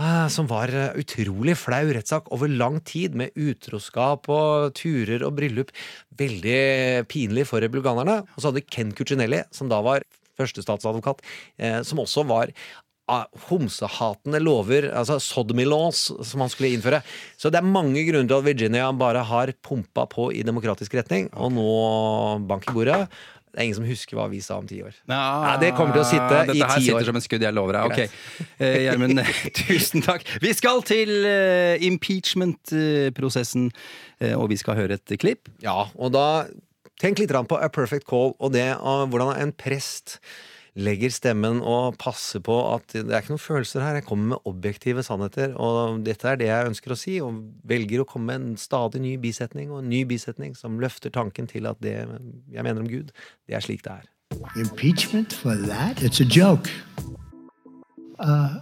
[0.00, 5.36] eh, Som var eh, utrolig flau rettssak over lang tid, med utroskap og turer og
[5.36, 5.70] bryllup.
[6.18, 8.22] Veldig pinlig for republikanerne.
[8.34, 10.02] Og så hadde Ken Cuccinelli, som da var
[10.36, 11.20] førstestatsadvokat,
[11.60, 12.50] eh, som også var
[13.50, 17.02] homsehatende lover, altså sodomy laws, som han skulle innføre.
[17.36, 21.28] Så det er mange grunner til at Virginia bare har pumpa på i demokratisk retning,
[21.36, 21.68] og nå
[22.48, 23.02] bank i bordet.
[23.54, 24.96] Det er ingen som husker hva vi sa om ti år.
[25.06, 26.48] Ja, det kommer til å sitte i ti år.
[26.50, 27.92] Dette her sitter som en skudd, jeg lover deg.
[27.92, 29.20] Ok, Eh, Gjermund,
[29.60, 30.26] tusen takk.
[30.42, 33.68] Vi skal til eh, impeachment-prosessen,
[34.18, 35.52] eh, og vi skal høre et klipp.
[35.62, 36.48] Ja, og da
[36.98, 40.18] tenk litt på A Perfect Call, og det av hvordan en prest
[40.74, 43.98] legger stemmen og passer på at det er ikke noen følelser her.
[44.00, 48.02] Jeg kommer med objektive sannheter, og dette er det jeg ønsker å si, og velger
[48.02, 51.70] å komme med en stadig ny bisetning og en ny bisetning som løfter tanken til
[51.70, 53.14] at det jeg mener om Gud,
[53.46, 54.10] det er slik det er.
[54.58, 56.02] Impeachment for that?
[56.02, 56.70] It's a joke.
[58.18, 58.58] Uh,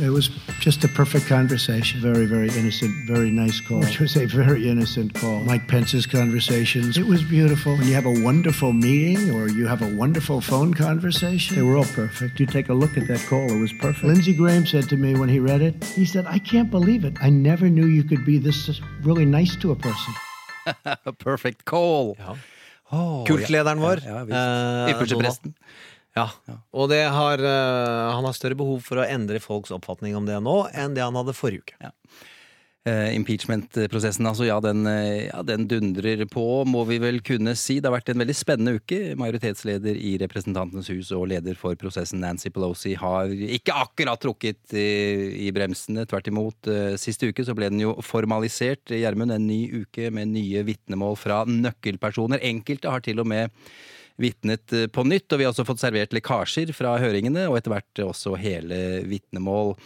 [0.00, 0.28] it was
[0.60, 2.00] just a perfect conversation.
[2.00, 3.82] Very, very innocent, very nice call.
[3.84, 5.40] It was a very innocent call.
[5.40, 6.96] Mike Pence's conversations.
[6.98, 7.76] It was beautiful.
[7.76, 11.76] When you have a wonderful meeting or you have a wonderful phone conversation, they were
[11.76, 12.38] all perfect.
[12.40, 14.04] You take a look at that call, it was perfect.
[14.04, 17.16] Lindsey Graham said to me when he read it, he said, I can't believe it.
[17.22, 20.14] I never knew you could be this really nice to a person.
[21.06, 22.16] A perfect call.
[22.90, 23.98] Åh, Kultlederen vår.
[24.04, 24.36] Ja, ja, visst.
[24.36, 25.54] eh, Ypperste presten.
[26.16, 26.30] Ja,
[26.72, 30.40] og det har, uh, han har større behov for å endre folks oppfatning om det
[30.42, 31.92] nå enn det han hadde forrige uke.
[32.88, 34.46] Eh, Impeachment-prosessen, altså.
[34.46, 37.76] Ja den, uh, ja, den dundrer på, må vi vel kunne si.
[37.78, 39.12] Det har vært en veldig spennende uke.
[39.20, 44.88] Majoritetsleder i Representantenes hus og leder for prosessen, Nancy Pelosi, har ikke akkurat trukket i,
[45.48, 46.06] i bremsene.
[46.08, 46.56] Tvert imot.
[46.96, 49.36] Siste Sist uke så ble den jo formalisert, Gjermund.
[49.36, 52.40] En ny uke med nye vitnemål fra nøkkelpersoner.
[52.46, 53.52] Enkelte har til og med
[54.18, 57.74] vitnet eh, på nytt, og vi har også fått servert lekkasjer fra høringene, og etter
[57.74, 58.78] hvert også hele
[59.08, 59.76] vitnemål.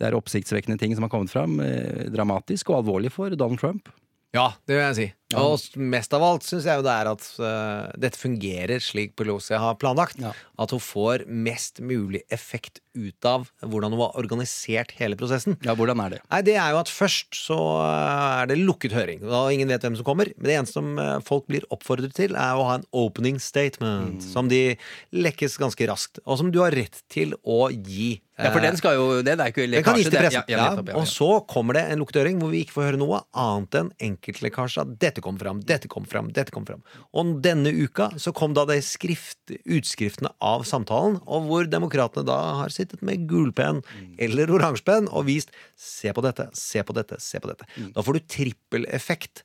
[0.00, 1.58] Det er oppsiktsvekkende ting som har kommet fram.
[1.60, 3.92] eh, Dramatisk og alvorlig for Donald Trump.
[4.32, 5.06] Ja, det vil jeg si.
[5.40, 9.56] Og mest av alt syns jeg jo det er at uh, dette fungerer slik Pelosi
[9.58, 10.20] har planlagt.
[10.22, 10.32] Ja.
[10.62, 15.56] At hun får mest mulig effekt ut av hvordan hun har organisert hele prosessen.
[15.64, 16.20] Ja, hvordan er det?
[16.28, 19.24] Nei, det er jo at først så eh, er det lukket høring.
[19.24, 20.32] Og ingen vet hvem som kommer.
[20.36, 24.22] Men det eneste som eh, folk blir oppfordret til, er å ha en opening statement.
[24.24, 24.76] Som de
[25.14, 26.20] lekkes ganske raskt.
[26.26, 28.18] Og som du har rett til å gi.
[28.40, 30.40] Ja, for den skal jo Den er ikke Den kan gis til pressen.
[30.48, 32.86] Ja, Ja, ja, ja, Og så kommer det en lukket høring hvor vi ikke får
[32.88, 36.82] høre noe annet enn enkeltlekkasje av dette kom fram, dette kom fram, dette kom fram.
[37.16, 42.38] Og denne uka så kom da det skrift, utskriftene av samtalen, og hvor demokratene da
[42.62, 43.82] har sittet med gulpenn
[44.22, 47.66] eller oransjepenn og vist se på dette, se på dette, se på dette.
[47.76, 47.90] Mm.
[47.96, 49.42] Da får du trippeleffekt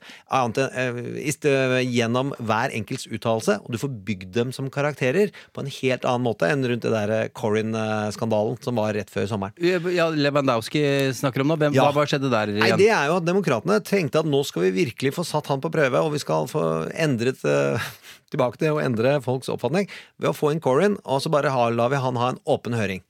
[0.67, 6.05] eh, gjennom hver enkelts uttalelse, og du får bygd dem som karakterer på en helt
[6.07, 9.57] annen måte enn rundt det der eh, Corin-skandalen som var rett før sommeren.
[9.93, 10.83] Ja, Lewandowski
[11.17, 11.57] snakker om nå.
[11.57, 11.89] Hvem, Ja.
[11.91, 12.53] hva, skjedde der?
[12.53, 15.61] Nei, det er jo at Demokratene tenkte at nå skal vi virkelig få satt han
[15.63, 17.89] på prøve, og vi skal få endret eh,
[18.33, 21.91] tilbake til å endre folks oppfatning ved å få inn Corin, og så bare lar
[21.93, 23.03] vi han ha en åpen høring.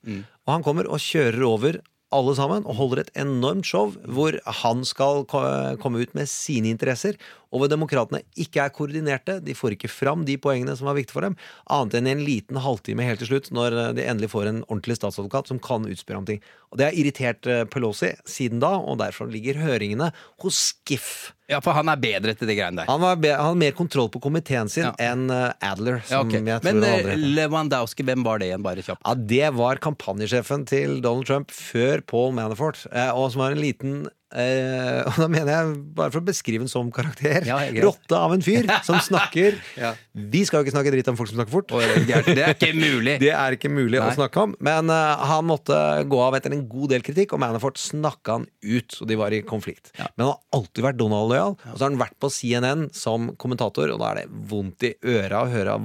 [0.47, 1.81] Og han kommer og kjører over
[2.15, 7.17] alle sammen og holder et enormt show hvor han skal komme ut med sine interesser,
[7.51, 9.37] og hvor demokratene ikke er koordinerte.
[9.43, 11.37] De får ikke fram de poengene som var viktige for dem,
[11.71, 14.63] annet enn i en liten halvtime helt til slutt, når eh, de endelig får en
[14.67, 16.41] ordentlig statsadvokat som kan utspørre om ting.
[16.71, 20.09] Og det har irritert eh, Pelosi siden da, og derfor ligger høringene
[20.43, 21.31] hos Skiff.
[21.47, 22.89] Ja, for han er bedre til de greiene der.
[22.91, 24.91] Han, har mer kontroll på komiteen sin Ja.
[25.13, 26.43] enn eh, Adler, Ja, okay.
[26.43, 27.13] Men eh.
[27.15, 29.03] Lewandowski, hvem var det igjen, bare kjapt?
[29.05, 32.83] Ja, det var kampanjesjefen til Donald Trump før Paul Manafort,
[33.15, 36.71] og som har en liten eh, og da mener jeg, bare for å beskrive en
[36.71, 39.93] som karakter, Ja, rotte av en fyr som snakker Ja.
[40.13, 41.71] Vi skal jo ikke snakke dritt om folk som snakker fort.
[42.07, 43.17] Det er ikke mulig.
[43.23, 44.09] Det er ikke mulig Nei.
[44.09, 44.55] å snakke om.
[44.63, 45.77] Men uh, han måtte
[46.09, 48.97] gå av etter en god del kritikk, og Manafort snakka han ut.
[49.01, 49.93] Og de var i konflikt.
[49.99, 51.57] Men han har alltid vært Donald-lojal.
[51.57, 54.95] Og så har han vært på CNN som kommentator, og da er det vondt i
[55.17, 55.79] øra å høre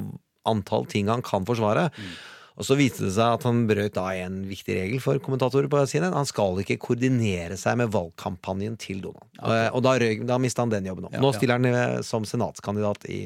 [0.49, 1.89] antall ting han kan forsvare.
[1.95, 2.13] Mm.
[2.59, 5.81] Og så viste det seg at han brøt da en viktig regel for kommentatorer på
[5.89, 6.13] CNN.
[6.13, 9.25] Han skal ikke koordinere seg med valgkampanjen til Donald.
[9.39, 9.71] Okay.
[9.73, 11.17] Og da, røyk- da mista han den jobben òg.
[11.17, 11.39] Ja, Nå ja.
[11.39, 13.23] stiller han eh, som senatskandidat i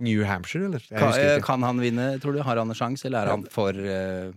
[0.00, 0.84] New Hampshire, eller?
[0.92, 2.42] Kan, eh, kan han vinne, tror du?
[2.44, 4.30] Har han en sjanse, eller er han for eh,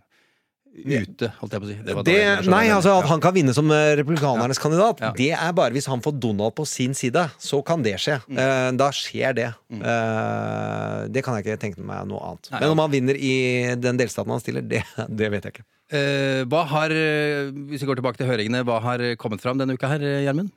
[0.74, 1.78] ute, holdt jeg på å si?
[1.86, 5.12] Det, dårlig, nei, altså At han kan vinne som republikanernes republikanernes kandidat, Ja.
[5.16, 7.30] det er bare hvis han får Donald på sin side.
[7.40, 8.20] Så kan det skje.
[8.28, 8.38] Mm.
[8.38, 9.50] Uh, da skjer det.
[9.74, 12.50] Eh, det kan jeg ikke tenke meg noe annet.
[12.52, 12.72] Nei, Men ja.
[12.72, 15.66] om han vinner i den delstaten han stiller, det, det vet jeg ikke.
[15.94, 19.76] Uh, hva har, eh, hvis vi går tilbake til høringene, hva har kommet fram denne
[19.78, 20.50] uka her, eh, Gjermund?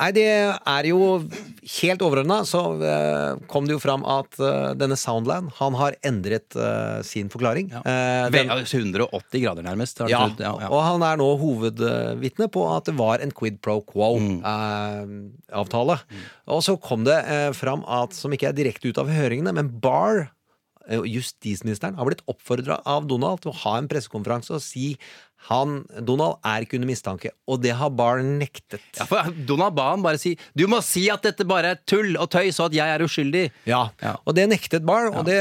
[0.00, 0.98] Nei, det er jo
[1.78, 6.56] helt overordna, så eh, kom det jo fram at eh, denne Soundland, han har endret
[6.58, 7.70] eh, sin forklaring.
[7.74, 7.82] Ja.
[7.86, 10.00] Eh, den- 180 grader, nærmest.
[10.08, 10.68] Ja, ja, ja.
[10.72, 13.80] og han er nå hovedvitne på at det var en quid pro
[14.52, 15.98] quo-avtale.
[16.52, 19.70] Og så kom det eh, fram at, som ikke er direkte ut av høringene, men
[19.82, 20.28] Barr,
[20.88, 24.94] eh, justisministeren, har blitt oppfordra av Donald til å ha en pressekonferanse og si
[25.48, 28.80] han, Donald er ikke under mistanke, og det har Barr nektet.
[28.98, 32.14] Ja, for Donald ba han bare si Du må si at dette bare er tull
[32.16, 33.44] og tøys, og at jeg er uskyldig!
[33.66, 34.16] Ja, Ja.
[34.26, 35.38] og det nektet Barr, og det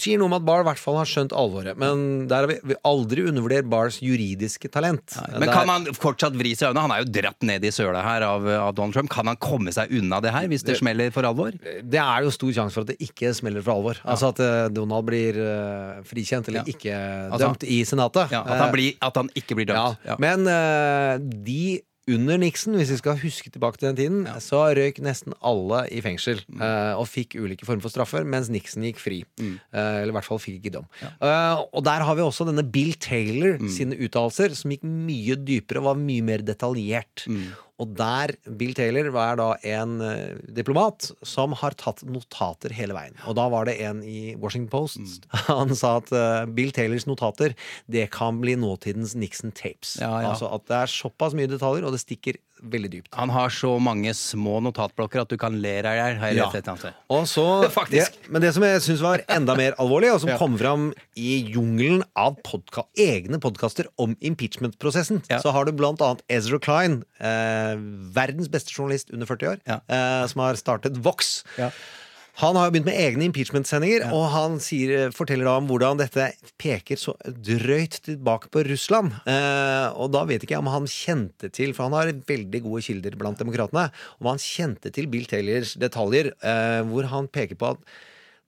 [0.00, 1.76] sier noe om at Barr i hvert fall har skjønt alvoret.
[1.80, 5.16] Men der har vi, vi aldri undervurdert Barrs juridiske talent.
[5.32, 6.80] Men Der- kan han fortsatt vri seg unna?
[6.86, 9.10] Han er jo dratt ned i søla her av, av Donald Trump.
[9.10, 11.50] Kan han komme seg unna det her, hvis det smeller for alvor?
[11.82, 13.98] Det er jo stor sjanse for at det ikke smeller for alvor.
[14.04, 16.70] Altså at eh, Donald blir eh, frikjent eller Ja.
[16.74, 18.30] ikke Altså- dømt i Senatet.
[18.30, 19.74] Ja, at, han blir, at han ikke blir ja.
[19.94, 20.06] dømt.
[20.06, 20.16] Ja.
[20.18, 24.98] Men uh, de under Nixon, hvis vi skal huske tilbake til den tiden, så røyk
[25.00, 26.60] nesten alle i fengsel Mm.
[26.60, 29.22] uh, og fikk ulike former for straffer, mens Nixon gikk fri.
[29.40, 29.54] Mm.
[29.72, 30.84] Uh, eller i hvert fall fikk ikke dom.
[31.00, 33.70] Eh, og der har vi også denne Bill Taylor Mm.
[33.72, 37.24] sine uttalelser, som gikk mye dypere og var mye mer detaljert.
[37.82, 43.16] Og der Bill Taylor var da en eh, diplomat som har tatt notater hele veien.
[43.26, 45.26] Og da var det en i Washington Post.
[45.26, 45.34] Mm.
[45.48, 47.56] Han sa at eh, Bill Taylors notater,
[47.90, 49.96] det kan bli nåtidens Nixon tapes.
[49.98, 50.30] Ja, ja.
[50.30, 52.38] Altså at det er såpass mye detaljer, og det stikker
[52.70, 53.08] veldig dypt.
[53.18, 56.36] Han har så mange små notatblokker at du kan le deg i hjel.
[56.38, 56.48] Ja.
[57.90, 60.38] Det, men det som jeg syns var enda mer alvorlig, og som Ja.
[60.40, 65.38] kom fram i jungelen av podka egne podkaster om impeachment-prosessen, Ja.
[65.44, 67.74] så har du blant annet Ezra Klein, eh,
[68.16, 69.80] verdens beste journalist under 40 år, Ja.
[69.88, 71.44] eh, som har startet Vox.
[72.40, 76.32] Han har jo begynt med egne impeachment-sendinger, og han sier, forteller da om hvordan dette
[76.58, 79.12] peker så drøyt tilbake på Russland.
[79.30, 82.82] Eh, og da vet ikke jeg om han kjente til, for han har veldig gode
[82.88, 83.86] kilder blant demokratene,
[84.18, 87.94] om han kjente til Bill Taylors detaljer, eh, hvor han peker på at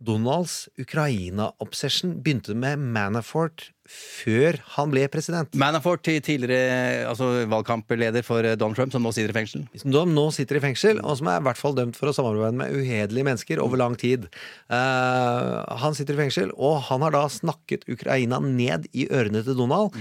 [0.03, 5.55] Donalds Ukraina-obsession begynte med Manafort før han ble president.
[5.59, 9.66] Manafort, tidligere altså, valgkampleder for eh, Donald Trump, som nå sitter i fengsel.
[9.83, 12.61] som nå sitter i fengsel, og som er i hvert fall dømt for å samarbeide
[12.61, 14.29] med uhederlige mennesker over lang tid.
[14.70, 19.59] Uh, han sitter i fengsel, og han har da snakket Ukraina ned i ørene til
[19.59, 19.94] Donald.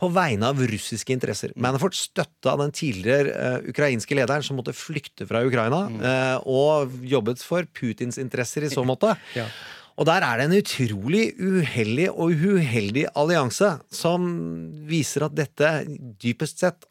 [0.00, 1.52] På vegne av russiske interesser.
[1.60, 7.44] Manafort støtta den tidligere uh, ukrainske lederen som måtte flykte fra Ukraina, eh, og jobbet
[7.44, 9.12] for Putins interesser i så måte.
[9.36, 9.44] Ja.
[10.00, 14.30] Og der er det en utrolig uheldig og uheldig allianse som
[14.88, 15.74] viser at dette
[16.24, 16.86] dypest sett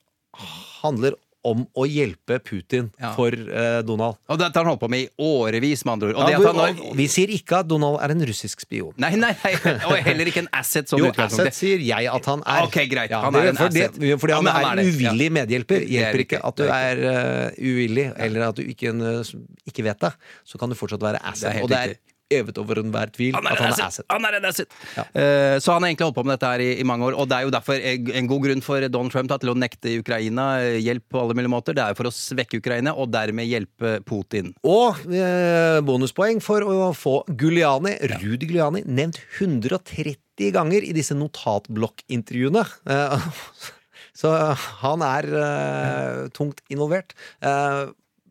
[0.83, 1.17] handler
[1.47, 3.13] om å hjelpe Putin Ja.
[3.15, 4.17] for eh, Donald.
[4.27, 6.17] Og dette har han holdt på med i årevis, med andre ord.
[6.19, 8.91] Og det Ja, han og- vi sier ikke at Donald er en russisk spion.
[8.99, 9.53] Nei, nei, nei,
[9.87, 10.91] og heller ikke en asset.
[10.91, 11.13] Sånn Jo.
[11.17, 12.67] Asset sier jeg at han er.
[12.67, 13.09] Ok, greit.
[13.09, 14.19] Ja, Han det- er en for det- asset.
[14.19, 15.81] Fordi han han er er det, uvillig medhjelper.
[15.81, 19.23] Er Hjelper ikke at du er uh, uvillig, eller at du ikke, uh,
[19.65, 20.13] ikke vet det.
[20.45, 21.53] Så kan du fortsatt være asset.
[21.53, 21.95] helt og det er
[22.33, 24.05] øvet over enhver tvil Han at han er asset!
[24.11, 24.79] Han er en asset.
[24.97, 25.07] Ja.
[25.09, 27.29] Uh, så han har egentlig holdt på med dette her i, i mange år, og
[27.31, 29.95] det er jo derfor en en god grunn for Donald Trump da, til å nekte
[29.99, 31.77] Ukraina eh, hjelp på alle mulige måter.
[31.77, 34.53] Det er jo for å svekke Ukraina, og dermed hjelpe Putin.
[34.67, 42.65] Og uh, bonuspoeng for å få Giuliani, Rudi Guliani, nevnt 130 ganger i disse notatblokkintervjuene.
[42.89, 43.29] Uh,
[44.19, 44.35] så
[44.83, 47.15] han er uh, tungt involvert.
[47.43, 47.89] Eh,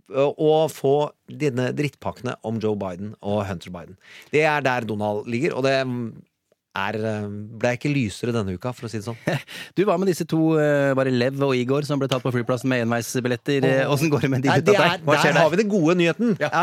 [0.09, 0.95] å få
[1.29, 3.99] denne drittpakkene om Joe Biden og Hunter Biden.
[4.33, 5.75] Det er der Donald ligger, og det
[6.79, 7.29] er, eh,
[7.61, 9.19] ble ikke lysere denne uka, for å si det sånn.
[9.77, 10.41] Du, hva med disse to,
[10.99, 13.67] bare Lev og Igor, som ble tatt på flyplassen med enveisbilletter?
[13.91, 14.15] Åssen oh.
[14.17, 15.03] går det med de gutta der?
[15.07, 16.35] Hva skjer der har vi den gode nyheten.
[16.41, 16.63] Ja.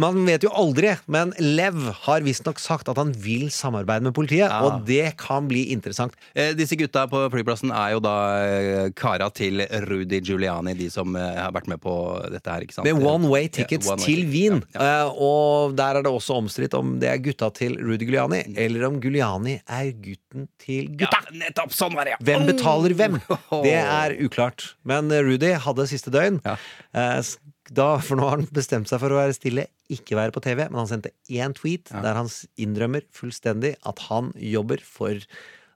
[0.00, 4.48] Man vet jo aldri, men Lev har visstnok sagt at han vil samarbeide med politiet,
[4.50, 4.60] Ja.
[4.66, 6.14] og det kan bli interessant.
[6.34, 11.16] Eh, Disse gutta på flyplassen er jo da eh, kara til Rudy Giuliani, de som
[11.16, 11.94] eh, har vært med på
[12.32, 12.88] dette her, ikke sant?
[12.88, 14.32] Med one way tickets Ja, one way til ticket.
[14.34, 14.62] Wien.
[14.74, 15.06] Ja.
[15.06, 18.86] Eh, og der er det også omstridt om det er gutta til Rudy Giuliani, eller
[18.90, 21.20] om Giuliani er gutten til gutta.
[21.26, 21.74] Ja, nettopp!
[21.76, 22.22] Sånn var det, ja!
[22.30, 23.20] Hvem betaler hvem?
[23.50, 23.62] Oh.
[23.66, 24.72] Det er uklart.
[24.86, 26.42] Men eh, Rudy hadde siste døgn.
[26.46, 26.56] Ja.
[26.96, 27.22] Eh,
[27.70, 30.64] Da, for nå har han bestemt seg for å være stille, ikke være på TV.
[30.72, 32.26] Men han sendte én tweet der han
[32.58, 35.14] innrømmer fullstendig at han jobber for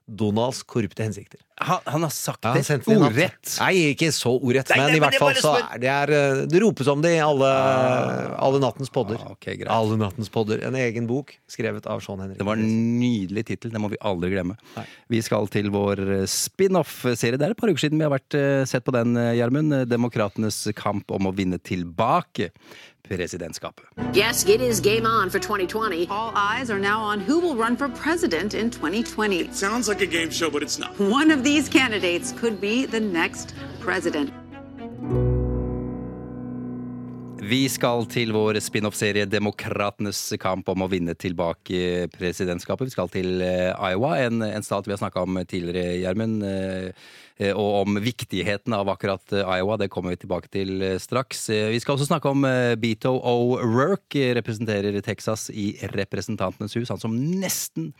[0.05, 1.39] Donalds korrupte hensikter.
[1.57, 3.51] Han, han har sagt Ja, det ordrett.
[3.61, 6.59] Nei, ikke så ordrett, men, men i hvert fall så er det er eh, Det
[6.59, 7.51] ropes om det i alle,
[8.43, 9.21] alle nattens podder.
[9.23, 9.71] Ah, okay, greit.
[9.71, 10.65] alle nattens podder.
[10.67, 12.41] En egen bok skrevet av Sean Henrik.
[12.41, 14.57] Det var en nydelig tittel, det må vi aldri glemme.
[15.11, 17.39] Vi skal til vår eh, spin-off-serie.
[17.39, 19.77] Det er et par uker siden vi har vært, eh, sett på den, Gjermund.
[19.87, 22.51] Demokratenes kamp om å vinne tilbake
[23.07, 23.85] presidentskapet.
[24.13, 26.07] Yes, it is game on for 2020.
[26.09, 29.51] All eyes are now on who will run for president in 2020.
[29.51, 30.99] Sounds like a game show, but it's not.
[30.99, 34.33] One of these candidates could be the next president.
[37.45, 42.89] Vi skal til vår spin-off-serie Demokratenes kamp om å vinne tilbake presidentskapet.
[42.89, 46.41] Vi skal til eh, Iowa, en, en stat vi har snakka om tidligere, Gjermund.
[46.41, 46.89] eh,
[47.37, 49.77] eh, Og om viktigheten av akkurat Iowa.
[49.77, 51.51] Det kommer vi tilbake til straks.
[51.53, 52.47] Vi skal også snakke om
[52.81, 56.89] Beto O'Rourke, representerer Texas i Representantenes hus.
[56.89, 57.93] Han som nesten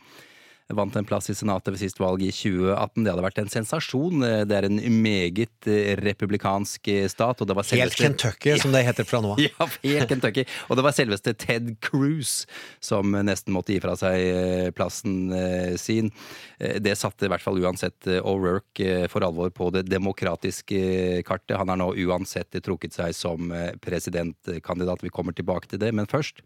[0.74, 3.04] vant en plass i Senatet ved sist valg i 2018.
[3.04, 4.24] Det hadde vært en sensasjon.
[4.50, 7.42] Det er en meget eh, republikansk eh, stat.
[7.42, 9.42] Og det var Helt selveste- Kentucky, som det heter fra nå av.
[9.46, 10.46] ja, helt Kentucky.
[10.66, 12.46] Og det var selveste Ted Cruz
[12.82, 15.30] som nesten måtte gi fra seg eh, plassen
[15.78, 16.10] sin.
[16.58, 21.56] Det satte i hvert fall uansett O'Rourke for alvor på det demokratiske kartet.
[21.60, 23.52] Han har nå uansett trukket seg som
[23.84, 25.04] presidentkandidat.
[25.04, 26.42] Vi kommer tilbake til det, men først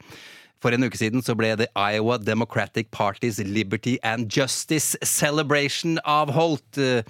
[0.61, 6.79] for en uke siden så ble The Iowa Democratic Party's Liberty and Justice Celebration avholdt.
[6.79, 7.03] Eh,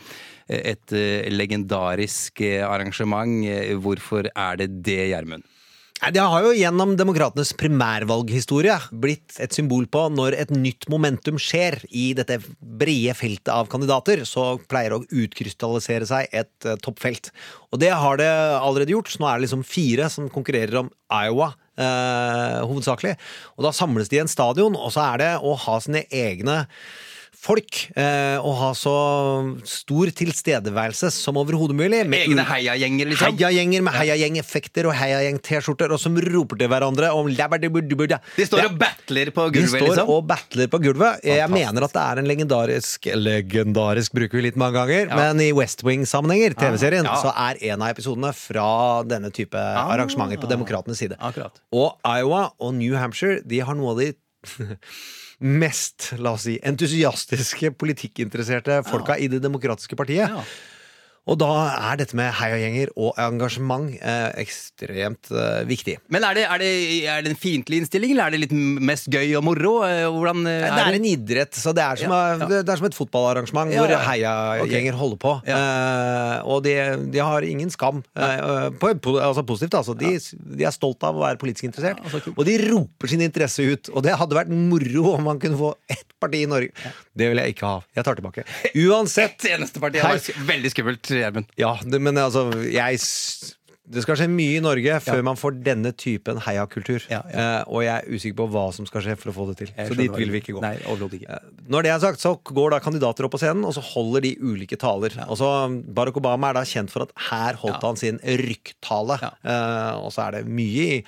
[0.51, 3.47] Et eh, legendarisk eh, arrangement.
[3.79, 5.45] Hvorfor er det det, Gjermund?
[6.01, 11.77] Det har jo gjennom demokratenes primærvalghistorie blitt et symbol på når et nytt momentum skjer
[11.93, 17.29] i dette brede feltet av kandidater, så pleier det å utkrystallisere seg et eh, toppfelt.
[17.69, 20.89] Og det har det allerede gjort, så nå er det liksom fire som konkurrerer om
[21.13, 21.53] Iowa.
[21.77, 23.15] Eh, hovedsakelig.
[23.59, 26.63] Og da samles de i en stadion, og så er det å ha sine egne
[27.41, 28.93] folk eh, og ha så
[29.65, 32.03] stor tilstedeværelse som overhodet mulig.
[32.07, 33.37] med Egne heiagjenger, liksom.
[33.39, 37.31] Heiagjenger med heiagjengeffekter og heiagjeng-T-skjorter, og som roper til hverandre om.
[37.33, 40.13] De står og battler på gulvet de står liksom.
[40.13, 41.21] og battler på gulvet.
[41.25, 41.57] Jeg Fantastisk.
[41.57, 45.85] mener at det er en legendarisk Legendarisk bruker vi litt mange ganger, men i West
[45.87, 47.17] Wing-sammenhenger, TV-serien, Ja.
[47.23, 51.17] så er en av episodene fra denne type arrangementer på demokratenes side.
[51.21, 51.57] Akkurat.
[51.73, 54.13] Og Iowa og New Hampshire de har noe av de
[55.41, 60.33] mest la oss si, entusiastiske politikkinteresserte folka i Det demokratiske partiet.
[61.29, 65.99] Og da er dette med heiagjenger og engasjement eh, ekstremt eh, viktig.
[66.11, 66.71] Men er det, er, det,
[67.13, 69.75] er det en fiendtlig innstilling, eller er det litt mest gøy og moro?
[69.85, 72.49] Eh, Hvordan eh, Det er en idrett, så det er som, Ja, ja.
[72.65, 75.35] det er som et fotballarrangement Ja, hvor heiagjenger holder på.
[75.45, 76.75] Eh, og de,
[77.13, 78.01] de har ingen skam.
[78.17, 79.95] Eh, på, på, altså positivt, altså.
[80.01, 80.17] De,
[80.57, 82.01] de er stolt av å være politisk interessert.
[82.01, 82.39] Altså, cool.
[82.41, 83.93] og de roper sin interesse ut.
[83.93, 86.73] Og det hadde vært moro om man kunne få ett parti i Norge.
[87.17, 87.79] Det vil jeg ikke ha.
[87.97, 88.45] Jeg tar tilbake.
[88.87, 90.03] Uansett Et eneste parti.
[90.03, 90.19] Hei.
[90.19, 91.49] Det var veldig skummelt, Gjermund.
[91.61, 93.01] Ja, det, men altså jeg
[93.91, 97.03] det skal skje mye i Norge før man får denne typen heiakultur.
[97.11, 99.57] Ja, Eh, og jeg er usikker på hva som skal skje for å få det
[99.61, 99.71] til.
[99.75, 100.63] Jeg Så dit vil vi ikke gå.
[100.63, 101.27] Nei, ikke.
[101.27, 104.25] Uh, Når det er sagt, så går da kandidater opp på scenen, og så holder
[104.27, 105.15] de ulike taler.
[105.27, 105.49] Og så
[105.95, 107.87] Barack Obama er da kjent for at her holdt Ja.
[107.89, 109.19] han sin rykktale.
[109.23, 109.33] Ja.
[109.43, 111.05] Eh, og så er det mye i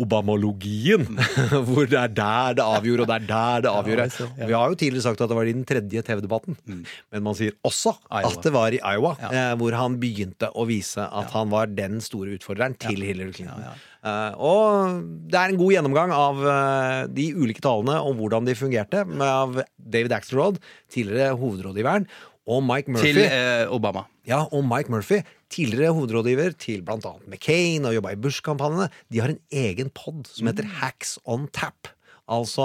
[0.00, 1.06] Obamologien,
[1.68, 4.28] hvor det er der det avgjorde, og det er der det avgjorde.
[4.40, 7.54] Vi har jo tidligere sagt at det var i den tredje TV-debatten, men man sier
[7.66, 11.70] også at det var i Iowa, eh, hvor han begynte å vise at han var
[11.70, 13.66] den store utfordreren til Hillary Clinton.
[14.04, 18.58] Eh, og det er en god gjennomgang av eh, de ulike talene og hvordan de
[18.58, 20.60] fungerte, med av David Axelrod,
[20.92, 22.08] tidligere hovedrådgiveren,
[22.44, 23.14] og Mike Murphy.
[23.14, 24.04] Til eh, Obama.
[24.28, 25.22] Ja, og Mike Murphy,
[25.54, 27.14] tidligere hovedrådgiver til bl.a.
[27.28, 31.90] McCain og jobba i Bush-kampanjene, de har en egen pod som heter Hacks on Tap.
[32.24, 32.64] Altså,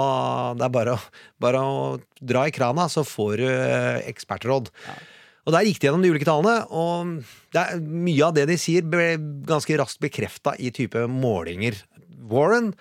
[0.56, 1.00] det er bare å,
[1.42, 1.80] bare å
[2.16, 4.70] dra i krana, så får du eh, ekspertråd.
[5.46, 7.20] Og Der gikk de gjennom de ulike tallene, og
[7.54, 9.14] det er, mye av det de sier, ble
[9.48, 11.78] ganske raskt bekrefta i type målinger.
[12.30, 12.72] Warren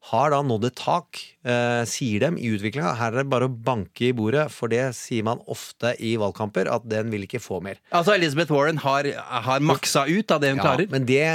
[0.00, 2.94] har da nådd et tak, eh, sier dem i utviklinga.
[2.96, 6.70] Her er det bare å banke i bordet, for det sier man ofte i valgkamper,
[6.72, 7.76] at den vil ikke få mer.
[7.92, 10.88] Altså Elizabeth Warren har, har maksa ut av det hun klarer.
[10.90, 11.26] men det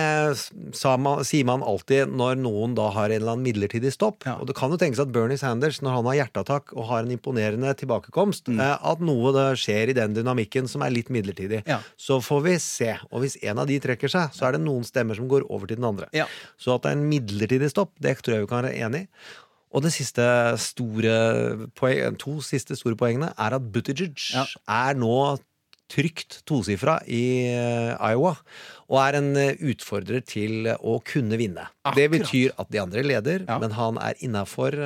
[0.76, 4.24] sa man, sier man alltid når noen da har en eller annen midlertidig stopp.
[4.26, 4.38] Ja.
[4.41, 7.14] Og det kan jo tenkes at Bernie Sanders, når han har hjerteattakk og har en
[7.18, 8.59] imponerende tilbakekomst, Mm.
[8.59, 11.64] eh, at noe da skjer i den dynamikken som er litt midlertidig.
[11.68, 11.80] Ja.
[11.97, 12.97] Så får vi se.
[13.11, 15.68] Og hvis en av de trekker seg, så er det noen stemmer som går over
[15.68, 16.07] til den andre.
[16.14, 16.26] Ja.
[16.59, 19.07] Så at det er en midlertidig stopp, det tror jeg vi kan være enig i.
[19.74, 20.22] Og det siste
[20.61, 21.14] store
[21.74, 24.43] poeng, to siste store poengene er at Buttigieg Ja.
[24.70, 25.16] er nå
[25.93, 28.36] trygt tosifra i eh, Iowa,
[28.89, 31.66] og er en eh, utfordrer til å kunne vinne.
[31.97, 33.57] Det betyr at de andre leder, Ja.
[33.61, 34.78] men han er innafor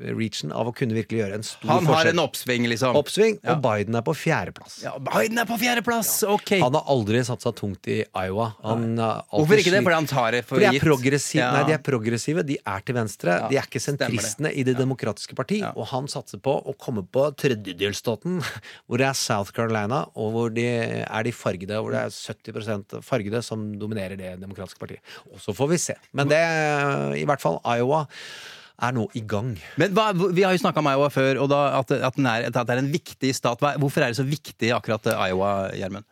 [0.00, 1.72] reachen av å kunne virkelig gjøre en stor forskjell.
[1.76, 2.12] Han har forskjell.
[2.12, 2.96] en oppsving, liksom.
[3.00, 3.54] Oppsving, Ja.
[3.54, 4.82] og Biden er på fjerdeplass.
[4.84, 6.22] Ja, Biden er på fjerdeplass!
[6.28, 6.58] Ok.
[6.60, 8.54] Han har aldri satsa tungt i Iowa.
[8.62, 9.82] Han Hvorfor ikke det?
[9.86, 11.34] Fordi han tar det for For de gitt?
[11.36, 11.52] Ja.
[11.52, 13.36] Nei, de er progressive, de er til venstre.
[13.40, 14.56] Ja, de er ikke sentristene det.
[14.56, 15.60] i Det demokratiske parti.
[15.60, 15.72] Ja.
[15.76, 18.40] Og han satser på å komme på tredjedelsstaten,
[18.86, 23.00] hvor det er South Carolina, og hvor de er de fargede, hvor det er 70%
[23.02, 25.00] fargede som dominerer Det demokratiske partiet.
[25.32, 25.94] Og så får vi se.
[26.16, 26.42] Men det,
[27.20, 28.06] i hvert fall Iowa,
[28.76, 29.54] er nå i gang.
[29.80, 32.48] Men hva, Vi har jo snakka om Iowa før, og da, at, at, den er,
[32.50, 33.62] at det er en viktig stat.
[33.62, 36.08] Hva, hvorfor er det så viktig akkurat eh, Iowa, Gjermund?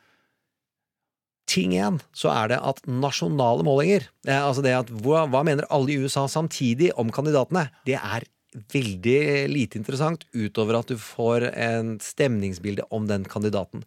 [1.55, 5.69] ting igjen, så er det at nasjonale målinger eh, Altså det at hva, hva mener
[5.69, 7.67] alle i USA samtidig om kandidatene?
[7.85, 8.25] Det er
[8.73, 13.83] veldig lite interessant, utover at du får en stemningsbilde om den kandidaten.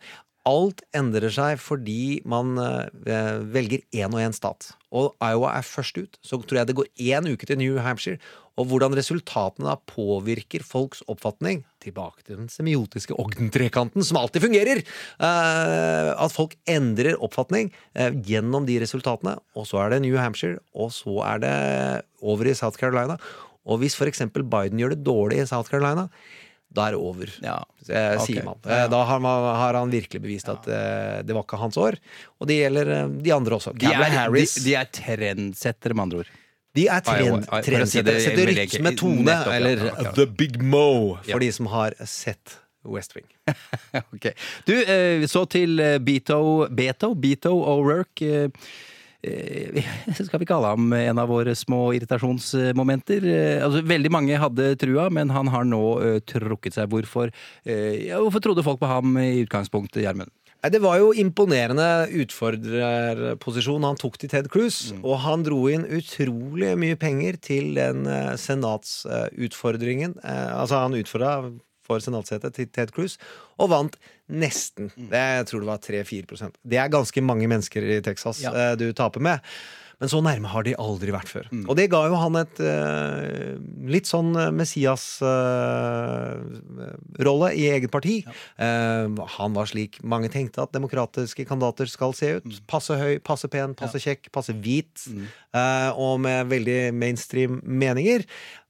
[0.47, 4.71] Alt endrer seg fordi man eh, velger én og én stat.
[4.95, 6.19] Og Iowa er først ut.
[6.23, 8.21] Så tror jeg det går én uke til New Hampshire.
[8.57, 14.81] Og hvordan resultatene da påvirker folks oppfatning Tilbake til den semiotiske Ogden-trekanten, som alltid fungerer!
[14.81, 19.37] Eh, at folk endrer oppfatning eh, gjennom de resultatene.
[19.55, 21.53] Og så er det New Hampshire, og så er det
[22.23, 23.19] over i South Carolina.
[23.67, 24.25] Og hvis f.eks.
[24.33, 26.07] Biden gjør det dårlig i South Carolina,
[26.73, 27.29] da er det over.
[27.41, 27.55] Ja.
[27.87, 28.57] Eh, sier man.
[28.67, 31.95] Eh, Da har, man, har han virkelig bevist at eh, det var ikke hans år.
[32.41, 33.73] Og det gjelder eh, de andre også.
[33.77, 34.57] De er, de, Harris.
[34.65, 36.31] de er trendsettere, med andre ord.
[36.77, 38.19] De er trend, trendsettere.
[38.21, 40.11] Setter rytme, tone, Nettopp, eller Ja, okay.
[40.19, 41.39] The Big Mo, for Ja.
[41.41, 43.25] de som har sett West Wing.
[44.13, 44.35] okay.
[44.67, 48.51] Du, eh, så til eh, Beto, Beto, Beto O'Rourke.
[49.25, 49.83] Eh,
[50.25, 53.25] skal vi kalle ham en av våre små irritasjonsmomenter?
[53.25, 56.91] Eh, altså, veldig mange hadde trua, men han har nå eh, trukket seg.
[56.91, 57.31] Hvorfor,
[57.67, 60.33] ja, hvorfor trodde folk på ham i utgangspunktet, Gjermund?
[60.67, 64.89] Det var jo imponerende utfordrerposisjon han tok til Ted Cruz.
[64.91, 65.03] Mm.
[65.05, 68.09] Og han dro inn utrolig mye penger til den
[68.41, 70.17] senatsutfordringen.
[70.25, 71.37] Altså, han utfordra
[71.87, 73.13] for senatssetet til Ted Cruz,
[73.57, 73.95] og vant
[74.27, 74.91] nesten.
[74.99, 78.51] Det, jeg tror det var 3-4% Det er ganske mange mennesker i Texas Ja.
[78.53, 79.39] eh, du taper med.
[79.97, 81.47] Men så nærme har de aldri vært før.
[81.65, 83.57] Og det ga jo han et uh,
[83.89, 88.19] litt sånn Messias-rolle i eget parti.
[88.61, 89.07] Eh,
[89.37, 92.45] han var slik mange tenkte at demokratiske kandidater skal se ut.
[92.69, 95.07] Passe høy, passe pen, passe kjekk, passe hvit.
[95.57, 98.21] eh, og med veldig mainstream meninger.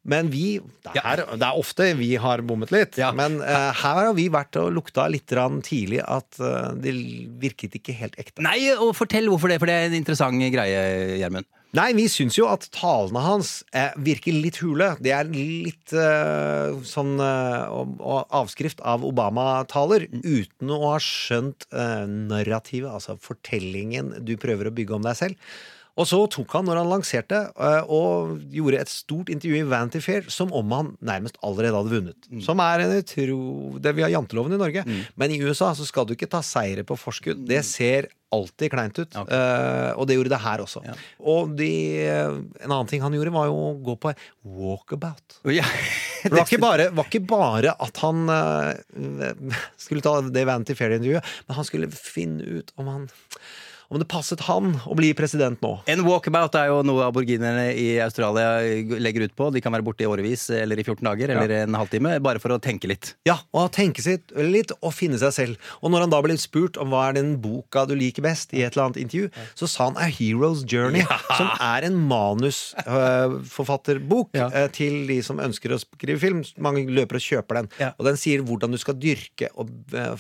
[0.08, 2.98] Men vi det er, det er ofte vi har bommet litt.
[3.00, 3.12] Ja.
[3.16, 5.28] Men uh, her har vi vært og lukta litt
[5.68, 6.96] tidlig at uh, det
[7.42, 8.44] virket ikke helt ekte.
[8.46, 10.82] Nei, og fortell hvorfor det, for det er en interessant greie,
[11.20, 11.48] Gjermund.
[11.76, 14.94] Nei, vi syns jo at talene hans eh, virker litt hule.
[15.04, 22.88] Det er litt eh, sånn eh, avskrift av Obama-taler, uten å ha skjønt eh, narrativet,
[22.88, 25.52] altså fortellingen du prøver å bygge om deg selv.
[25.98, 30.02] Og så tok han, når han lanserte, eh, og gjorde et stort intervju i Vanity
[30.04, 32.30] Fair som om han nærmest allerede hadde vunnet.
[32.46, 33.40] Som er en utro...
[33.82, 34.86] Det vi har janteloven i Norge.
[35.18, 37.46] Men i USA så skal du ikke ta seire på forskudd.
[37.50, 39.16] Det ser alltid kleint ut.
[39.16, 40.84] Eh, og det gjorde det her også.
[41.34, 41.72] Og de,
[42.06, 44.14] en annen ting han gjorde, var jo å gå på
[44.58, 45.40] walkabout.
[45.50, 45.66] Ja.
[46.22, 50.76] For Det var ikke bare, var ikke bare at han uh, skulle ta det Vanity
[50.78, 53.08] Fair-intervjuet, men han skulle finne ut om han
[53.90, 55.72] om det passet han å bli president nå.
[55.88, 58.60] En walkabout er jo noe aborginerne i Australia
[59.00, 59.48] legger ut på.
[59.56, 62.50] De kan være borte i årevis eller i 14 dager eller en halvtime, bare for
[62.56, 63.14] å tenke litt.
[63.28, 65.56] Ja, og tenke seg litt og finne seg selv.
[65.82, 68.62] Og når han da ble spurt om hva er den boka du liker best, i
[68.66, 69.28] et eller annet intervju,
[69.58, 71.04] så sa han A Hero's Journey,
[71.38, 71.98] som er en
[73.08, 74.48] manusforfatterbok Ja.
[74.54, 76.44] eh, til de som ønsker å skrive film.
[76.58, 77.70] Mange løper og kjøper den.
[77.80, 77.92] Ja.
[77.98, 80.16] Og den sier hvordan du skal dyrke og eh,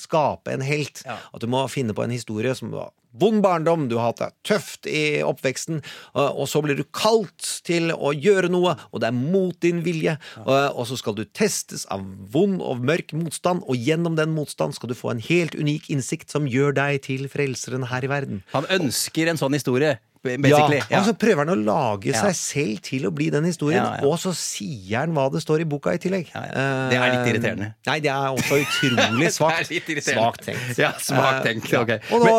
[0.00, 1.02] skape en helt.
[1.06, 1.16] Ja.
[1.32, 2.70] At du må finne på en historie som
[3.12, 5.82] Vond barndom, du har hatt det tøft i oppveksten,
[6.16, 10.14] og så blir du kalt til å gjøre noe, og det er mot din vilje,
[10.46, 14.92] og så skal du testes av vond og mørk motstand, og gjennom den motstand skal
[14.92, 18.40] du få en helt unik innsikt som gjør deg til frelseren her i verden.
[18.56, 20.80] Han ønsker en sånn historie, basically.
[20.90, 24.18] Ja, og så prøver han å lage seg selv til å bli den historien, og
[24.22, 26.30] så sier han hva det står i boka i tillegg.
[26.32, 27.72] Det er litt Eh, irriterende.
[27.86, 29.72] Nei, det er også utrolig svakt.
[30.06, 30.78] Svakt tenkt.
[30.78, 31.96] Ja, svakt tenkt, Eh, ok.
[32.14, 32.36] Og nå,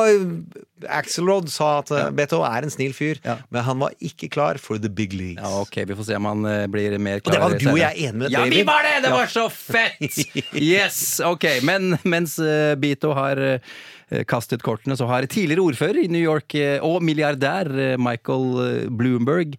[0.89, 2.09] Axelrod sa at ja.
[2.15, 3.37] Beto er en snill fyr, Ja.
[3.49, 5.41] men han var ikke klar for the big leagues.
[5.41, 7.33] Ja, ok, Vi får se om han uh, blir mer klar.
[7.33, 9.01] Og det var du og jeg enig med, Ja, vi var det!
[9.07, 10.21] Det var så fett!
[10.53, 11.45] Yes, ok.
[11.63, 13.57] Men mens uh, Beto har uh,
[14.29, 18.89] kastet kortene, så har tidligere ordfører i New York eh, og milliardær eh, Michael eh,
[18.93, 19.57] Bloomberg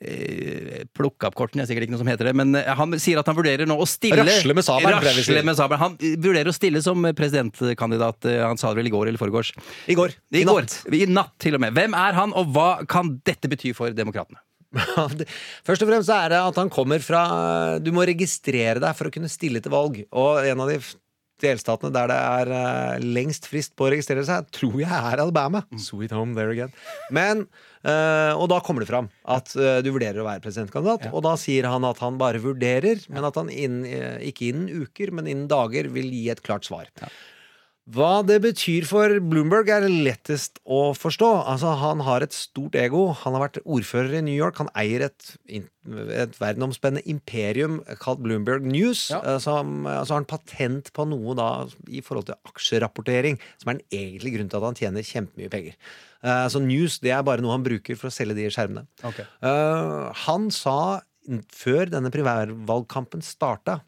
[0.00, 3.20] eh, Plukka opp kortene, er sikkert ikke noe som heter det, men eh, han sier
[3.20, 5.80] at han vurderer nå å stille Rasle med sabelen.
[5.80, 8.24] Han vurderer å stille som presidentkandidat.
[8.30, 9.52] eh, Han sa det vel i går eller foregårs?
[9.90, 10.14] I går.
[10.32, 10.62] I, I går.
[10.66, 10.78] natt.
[10.94, 11.74] I natt, til og med.
[11.76, 14.40] Hvem er han, og hva kan dette bety for demokratene?
[15.66, 17.24] Først og fremst er det at han kommer fra
[17.82, 20.04] Du må registrere deg for å kunne stille til valg.
[20.14, 20.78] Og en av de
[21.40, 25.62] delstatene der det er lengst frist på å registrere seg, tror jeg er Alabama.
[25.80, 26.70] Sweet home there again.
[27.10, 27.46] Men
[28.36, 31.08] Og da kommer det fram at eh, du vurderer å være presidentkandidat.
[31.14, 34.84] Og da sier han at han bare vurderer, men at han innen, eh, ikke innen
[34.84, 36.90] uker, men innen dager vil gi et klart svar.
[37.90, 41.28] Hva det betyr for Bloomberg er lettest å forstå.
[41.50, 43.08] Altså, Han har et stort ego.
[43.24, 44.60] Han har vært ordfører i New York.
[44.62, 49.08] Han eier et, et verdenomspennende imperium kalt Bloomberg News.
[49.10, 51.48] eh, Som, altså har han patent på noe da
[51.88, 55.76] i forhold til aksjerapportering, som er den egentlige grunnen til at han tjener kjempemye penger.
[56.22, 58.86] Uh, Så news det er bare noe han bruker for å selge de skjermene.
[59.42, 61.00] Eh, han sa
[61.52, 63.80] før denne primærvalgkampen starta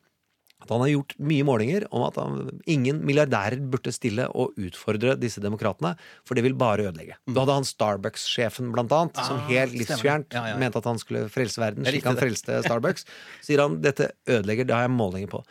[0.63, 5.17] at han har gjort mye målinger om at han, ingen milliardærer burde stille og utfordre
[5.21, 5.95] disse demokratene,
[6.25, 7.19] for det vil bare ødelegge.
[7.27, 10.59] Da hadde han Starbucks-sjefen, blant annet, som Ah, helt livsfjernt Ja, ja, ja.
[10.63, 13.07] mente at han skulle frelse verden, er slik han frelste Starbucks.
[13.45, 15.43] Sier han dette ødelegger, det har jeg målinger på.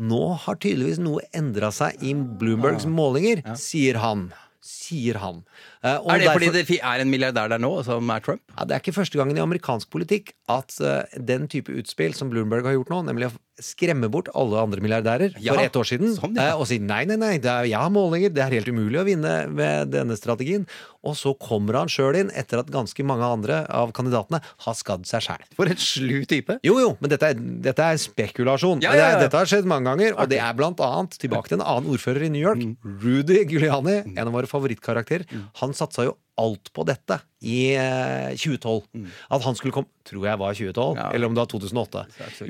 [0.00, 4.30] Nå har tydeligvis noe endra seg i Bloombergs målinger, sier han.
[4.60, 5.38] Sier han.
[5.82, 8.42] Eh, Er det fordi det er en milliardær der nå, som er Trump?
[8.52, 12.28] ja, det er ikke første gangen i amerikansk politikk at uh, den type utspill som
[12.28, 13.32] Bloomberg har gjort nå, nemlig å
[13.62, 16.50] skremme bort alle andre milliardærer Ja, for ett år siden, sånn, ja.
[16.50, 19.00] eh, og si nei, nei, nei, det er, jeg har målinger, det er helt umulig
[19.00, 20.66] å vinne med denne strategien.
[21.02, 25.06] Og så kommer han sjøl inn etter at ganske mange andre av kandidatene har skadd
[25.08, 25.44] seg sjæl.
[25.56, 26.58] For en slu type.
[26.66, 28.82] Jo, jo, men dette er, dette er spekulasjon.
[28.84, 31.48] Ja, Det ja, er- Dette har skjedd mange ganger, og det er blant annet tilbake
[31.48, 32.76] til en annen ordfører i New York, Mm.
[33.02, 35.24] Rudy Giuliani, en av våre favorittkarakterer.
[35.62, 39.04] Han satsa jo alt på dette i eh, 2012.
[39.36, 40.98] At han skulle komme Tror jeg var 2012, Mm.
[40.98, 41.08] Ja.
[41.14, 42.00] eller om det var 2008.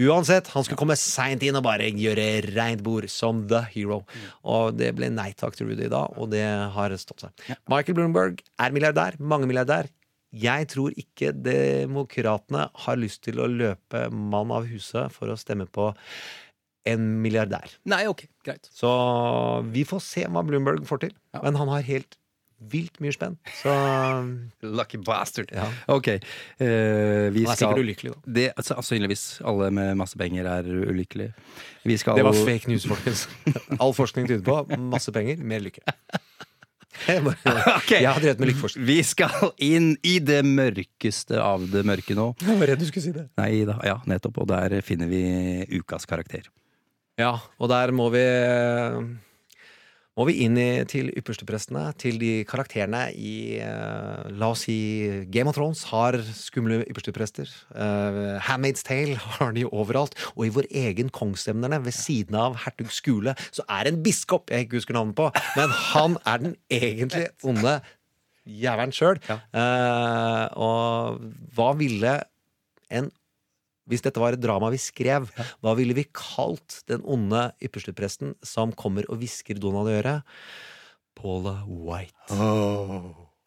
[0.07, 3.99] Uansett, han skulle komme seint inn og bare gjøre reint bord som the hero.
[4.07, 4.29] Mm.
[4.55, 6.45] Og det ble nei takk til Rudy da, og det
[6.77, 7.51] har stått seg.
[7.69, 9.91] Michael Bloomberg er milliardær, mange milliardær.
[10.33, 15.67] Jeg tror ikke demokratene har lyst til å løpe mann av huset for å stemme
[15.67, 15.91] på
[16.89, 17.75] en milliardær.
[17.91, 18.71] Nei, ok, greit.
[18.73, 18.89] Så
[19.75, 21.13] vi får se hva Bloomberg får til.
[21.43, 22.17] Men han har helt
[22.73, 23.37] vilt mye spenn.
[23.61, 23.73] Så
[24.79, 25.53] Lucky bastard.
[25.55, 25.69] Ja.
[25.91, 26.13] Ok.
[26.61, 28.35] Uh, vi Han er skal sikkert ulykkelig, da.
[28.39, 29.25] Det, altså, Sannsynligvis.
[29.47, 31.35] Alle med masse penger er ulykkelige.
[31.89, 33.29] Vi skal det var fake news, folkens.
[33.83, 35.85] All forskning tyder på masse penger, mer lykke.
[37.09, 38.03] okay.
[38.03, 38.85] Jeg har drevet med lykkeforskning.
[38.89, 42.31] Vi skal inn i det mørkeste av det mørke nå.
[42.43, 43.27] Jeg var redd du skulle si det.
[43.41, 44.43] Nei da, ja, nettopp.
[44.43, 45.23] Og der finner vi
[45.81, 46.51] ukas karakter.
[47.21, 48.25] Ja, og der må vi
[50.21, 54.77] må vi inn i, til yppersteprestene, til de karakterene i uh, La oss si
[55.33, 57.49] Game of Thrones har skumle yppersteprester.
[57.73, 60.19] Uh, Handmaid's Tale har de overalt.
[60.35, 64.53] Og i vår egen kongstemnerne, ved siden av hertug Skule, så er det en biskop
[64.53, 67.79] jeg ikke husker navnet på, men han er den egentlig onde
[68.45, 69.23] jævelen sjøl.
[70.61, 71.25] og
[71.57, 72.19] hva ville
[72.91, 73.09] en
[73.91, 75.29] hvis dette var et drama vi skrev,
[75.61, 80.23] hva ville vi kalt den onde ypperstepresten som kommer og hvisker Donald i øret?
[81.19, 82.15] Paula White.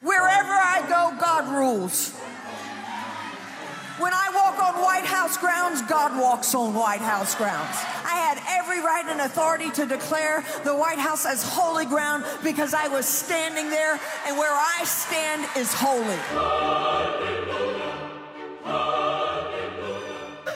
[0.04, 2.12] Wherever I go, God rules.
[4.00, 7.78] When I walk on White House grounds, God walks on White House grounds.
[8.04, 12.74] I had every right and authority to declare the White House as holy ground because
[12.74, 17.33] I was standing there, and where I stand is holy.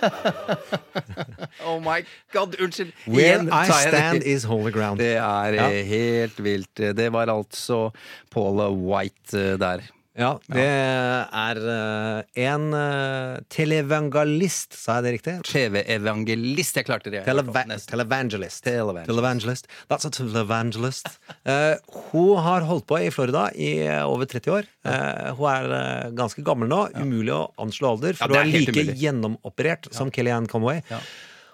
[1.68, 2.91] Oh my god, unnskyld.
[3.06, 5.00] Where Igjen I stand is holy ground.
[5.00, 5.70] Det er Ja.
[5.72, 6.78] eh, helt vilt.
[6.78, 7.89] Det var altså
[8.32, 9.80] Paula White eh, der.
[10.18, 15.34] Ja, det er eh, en uh, televangelist, sa jeg det riktig?
[15.45, 16.80] TV-evangelist.
[16.80, 17.22] Jeg klarte det.
[17.28, 17.53] Televa
[17.86, 18.63] televangelist.
[18.65, 19.05] Televangelist.
[19.11, 19.70] Televangelist.
[19.91, 21.11] That's a televangelist.
[21.45, 21.76] uh,
[22.09, 24.65] hun har holdt på i Florida i eh, over 30 år.
[24.88, 26.82] Uh, hun er eh, ganske gammel nå.
[26.97, 28.97] Umulig å anslå alder, for Ja, hun er like umulig.
[29.03, 30.82] gjennomoperert som Kellyanne Conway.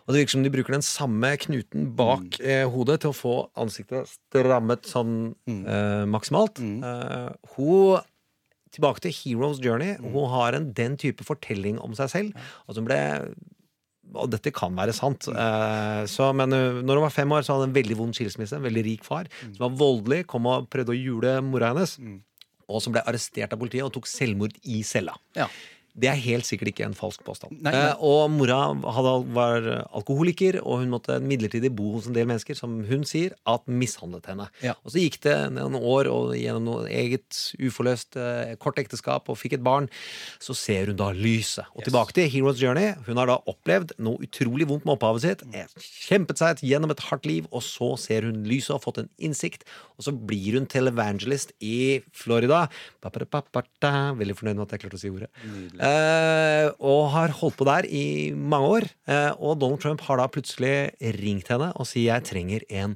[0.03, 2.47] Og det virker som de bruker den samme knuten bak Mm.
[2.47, 5.61] eh, hodet til å få ansiktet strammet sånn Mm.
[5.67, 6.59] eh, maksimalt.
[6.59, 8.01] Eh, hun
[8.73, 9.95] Tilbake til Heroes Journey.
[10.01, 10.11] Mm.
[10.15, 12.39] Hun har en, den type fortelling om seg selv.
[12.67, 12.97] Og som ble
[14.13, 15.25] og dette kan være sant.
[15.31, 18.57] Eh, så, men når hun var fem år, så hadde hun en veldig vond skilsmisse.
[18.59, 19.55] En veldig rik far Mm.
[19.55, 21.95] som var voldelig, kom og prøvde å jule mora hennes.
[22.69, 25.15] Og som ble arrestert av politiet og tok selvmord i cella.
[25.35, 25.47] Ja.
[25.93, 27.59] Det er helt sikkert ikke en falsk påstand.
[27.61, 27.81] Nei, nei.
[27.91, 28.61] Eh, og mora
[28.95, 33.35] hadde, var alkoholiker, og hun måtte midlertidig bo hos en del mennesker som hun sier
[33.45, 34.47] at mishandlet henne.
[34.65, 34.73] Ja.
[34.81, 39.37] Og så gikk det noen år og gjennom noe eget uforløst eh, kort ekteskap og
[39.37, 39.89] fikk et barn.
[40.41, 41.69] Så ser hun da lyset.
[41.77, 42.95] Og tilbake til Heroes Journey.
[43.05, 45.45] Hun har da opplevd noe utrolig vondt med opphavet sitt.
[45.53, 45.69] eh,
[46.09, 49.11] Kjempet seg gjennom et hardt liv, og så ser hun lyset og har fått en
[49.29, 49.67] innsikt.
[49.99, 52.65] Og så blir hun televangelist i Florida.
[53.03, 55.29] Veldig fornøyd med at jeg klarte å si ordet.
[55.43, 58.87] Eh, og har holdt på der i mange år.
[59.09, 62.95] Eh, og Donald Trump har da plutselig ringt henne og sier jeg trenger en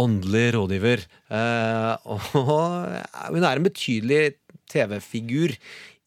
[0.00, 1.04] åndelig rådgiver.
[1.30, 2.20] Eh, og
[3.34, 4.36] hun er en betydelig
[4.70, 5.56] TV-figur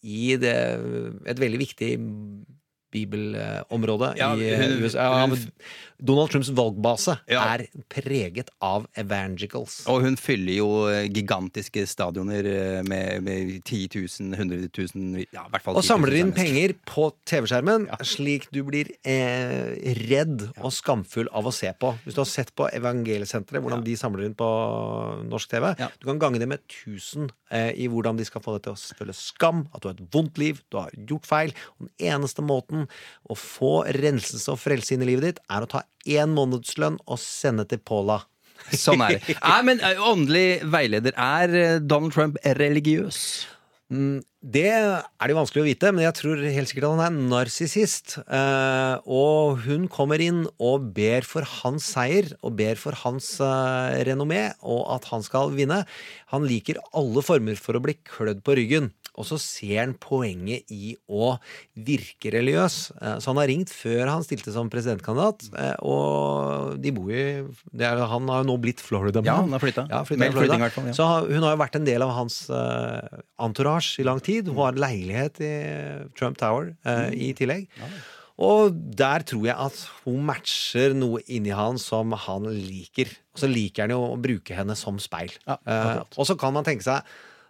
[0.04, 0.58] i det,
[1.32, 1.92] et veldig viktig
[2.94, 5.10] bibelområde Ja, i USA.
[6.04, 7.44] Donald Trumps valgbase Ja.
[7.54, 9.86] er preget av evangelicals.
[9.88, 15.46] Og hun fyller jo eh, gigantiske stadioner eh, med, med 10 000, 100 000 ja,
[15.46, 19.78] i hvert fall Og samler inn penger på TV-skjermen, slik du blir eh,
[20.10, 21.94] redd og skamfull av å se på.
[22.04, 24.50] Hvis du har sett på Evangeliesenteret, hvordan de samler inn på
[25.30, 25.72] norsk TV,
[26.02, 29.00] du kan gange det med 1000 eh, i hvordan de skal få deg til å
[29.00, 31.56] føle skam, at du har et vondt liv, du har gjort feil.
[31.78, 32.83] Og den eneste måten
[33.30, 37.22] å få renselse og frelse inn i livet ditt, er å ta én månedslønn og
[37.22, 38.22] sende til Paula.
[38.84, 39.40] Sånn er det.
[39.42, 43.24] Nei, men åndelig veileder, er Donald Trump religiøs?
[43.94, 47.04] Mm, Det er det jo vanskelig å vite, men jeg tror helt sikkert at han
[47.06, 48.16] er narsissist.
[48.24, 54.02] Eh, og hun kommer inn og ber for hans seier, og ber for hans eh,
[54.08, 55.84] renommé, og at han skal vinne.
[56.34, 58.92] Han liker alle former for å bli klødd på ryggen.
[59.16, 61.36] Og så ser han poenget i å
[61.78, 62.78] virke religiøs.
[62.98, 67.26] Eh, så han har ringt før han stilte som presidentkandidat, eh, og de bor i
[67.44, 69.30] er, Han har jo nå blitt Florida-mann.
[69.30, 69.90] Ja, han har flyttet.
[69.94, 70.58] Ja, Florida.
[70.58, 70.96] ja.
[70.98, 73.02] Så hun har jo vært en del av hans uh,
[73.40, 74.48] entourage i lang tid.
[74.50, 75.54] Hun har leilighet i
[76.18, 77.14] Trump Tower eh, Mm.
[77.22, 77.68] i tillegg.
[78.44, 83.12] Og der tror jeg at hun matcher noe inni han som han liker.
[83.36, 85.32] Og så liker han jo å bruke henne som speil.
[85.46, 87.04] Ja, Eh, og så kan man tenke seg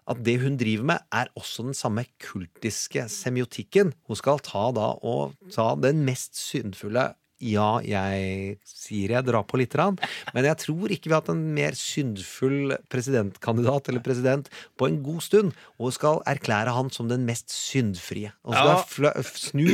[0.08, 3.94] at det hun driver med, er også den samme kultiske semiotikken.
[4.08, 9.58] Hun skal ta da og ta den mest syndfulle ja, jeg sier jeg drar på
[9.60, 9.98] litt, grann,
[10.32, 14.48] men jeg tror ikke vi har hatt en mer syndfull presidentkandidat eller president
[14.80, 15.52] på en god stund.
[15.76, 18.32] Og skal erklære han som den mest syndfrie.
[18.48, 19.24] Og så skal Ja.
[19.24, 19.68] snu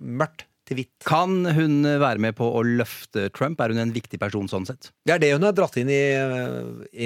[0.00, 0.92] mørkt til hvitt.
[1.08, 3.60] Kan hun være med på å løfte Trump?
[3.62, 4.92] Er hun en viktig person sånn sett?
[5.06, 6.02] Det er det hun er dratt inn i,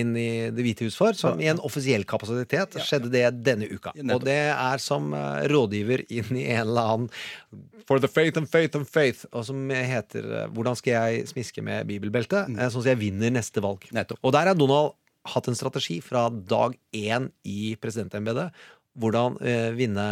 [0.01, 2.77] inn i Det hvite hus for, som i en offisiell kapasitet.
[2.85, 3.95] Skjedde det denne uka.
[3.97, 8.51] Og det er som eh, rådgiver inn i en eller annen For the faith and
[8.51, 12.51] faith and faith, og som heter eh, Hvordan skal jeg smiske med bibelbeltet?
[12.51, 12.61] Mm.
[12.61, 13.87] Eh, Sånn at jeg vinner neste valg.
[14.21, 14.97] Og der har Donald
[15.27, 18.55] hatt en strategi fra dag én i presidentembetet.
[18.97, 20.07] Hvordan eh, vinne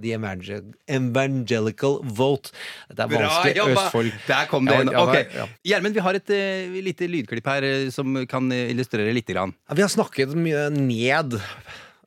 [0.00, 2.52] the evangel evangelical vote.
[2.90, 3.66] Det er vanskelig.
[3.74, 4.12] Østfold.
[4.28, 5.50] Der kom det ja, Ok.
[5.66, 9.54] Gjermund, vi har et uh, lite lydklipp her eh, som kan eh, illustrere lite grann.
[9.74, 11.38] Vi har snakket mye ned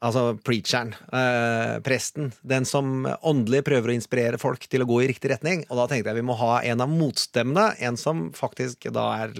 [0.06, 2.30] Altså preacheren, eh, presten.
[2.46, 5.64] Den som åndelig prøver å inspirere folk til å gå i riktig retning.
[5.72, 7.74] Og da tenkte jeg vi må ha en av motstemmene.
[7.82, 9.34] En som faktisk da er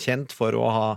[0.00, 0.88] kjent for å ha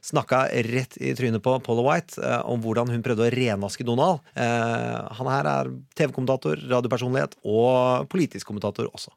[0.00, 4.24] snakka rett i trynet på Paula White eh, om hvordan hun prøvde å renvaske Donald.
[4.34, 9.12] Eh, han her er TV-kommentator, radiopersonlighet og politisk kommentator også.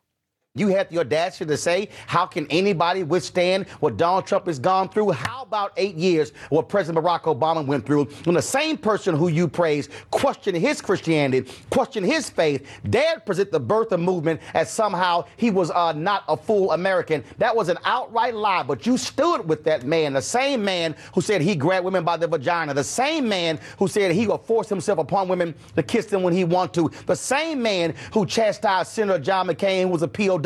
[0.54, 4.90] You had the audacity to say, how can anybody withstand what Donald Trump has gone
[4.90, 5.12] through?
[5.12, 8.04] How about eight years what President Barack Obama went through?
[8.26, 13.50] When the same person who you praise questioned his Christianity, questioned his faith, dared present
[13.50, 17.24] the birth of movement as somehow he was uh, not a full American.
[17.38, 21.22] That was an outright lie, but you stood with that man, the same man who
[21.22, 24.68] said he grabbed women by the vagina, the same man who said he would force
[24.68, 28.92] himself upon women to kiss them when he wanted to, the same man who chastised
[28.92, 30.41] Senator John McCain, who was a POW,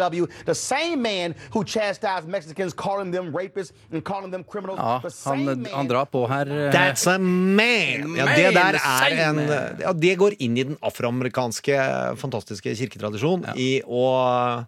[0.46, 4.80] the same man who chastised Mexicans, calling them rapists and calling them criminals.
[4.80, 6.46] Ja, the same han, han drar på her.
[6.48, 8.16] eh, That's a man!
[8.18, 9.40] Ja, det der er en
[9.82, 11.78] ja, Det går inn i den afroamerikanske
[12.18, 14.66] fantastiske kirketradisjonen i å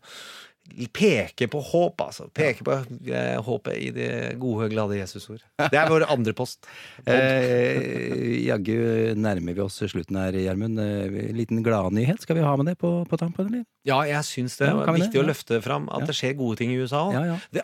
[0.93, 2.27] peke på håp, altså.
[2.35, 2.75] Peke på
[3.09, 4.09] eh, håpet i det
[4.41, 5.41] gode, glade Jesusord.
[5.57, 6.67] Det er vår andre post.
[7.07, 10.79] Eh, Jaggu nærmer vi oss slutten her, Gjermund.
[10.81, 12.21] Eh, liten gladnyhet.
[12.23, 13.63] Skal vi ha med det på, på tampen, eller?
[13.87, 15.23] Ja, jeg syns det Ja, er viktig det?
[15.23, 16.09] å løfte fram at Ja.
[16.11, 17.13] det skjer gode ting i USA òg.
[17.17, 17.37] Ja, ja.
[17.53, 17.63] Det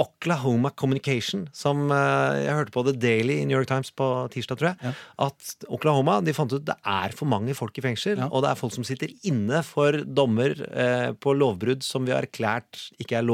[0.00, 4.60] Oklahoma Communication, som eh, jeg hørte på The Daily i New York Times på tirsdag,
[4.60, 4.94] tror jeg.
[5.24, 8.60] At Oklahoma de fant ut det er for mange folk i fengsel, og det er
[8.60, 13.26] folk som sitter inne for dommer eh, på lovbrudd som vi har erklært ikke er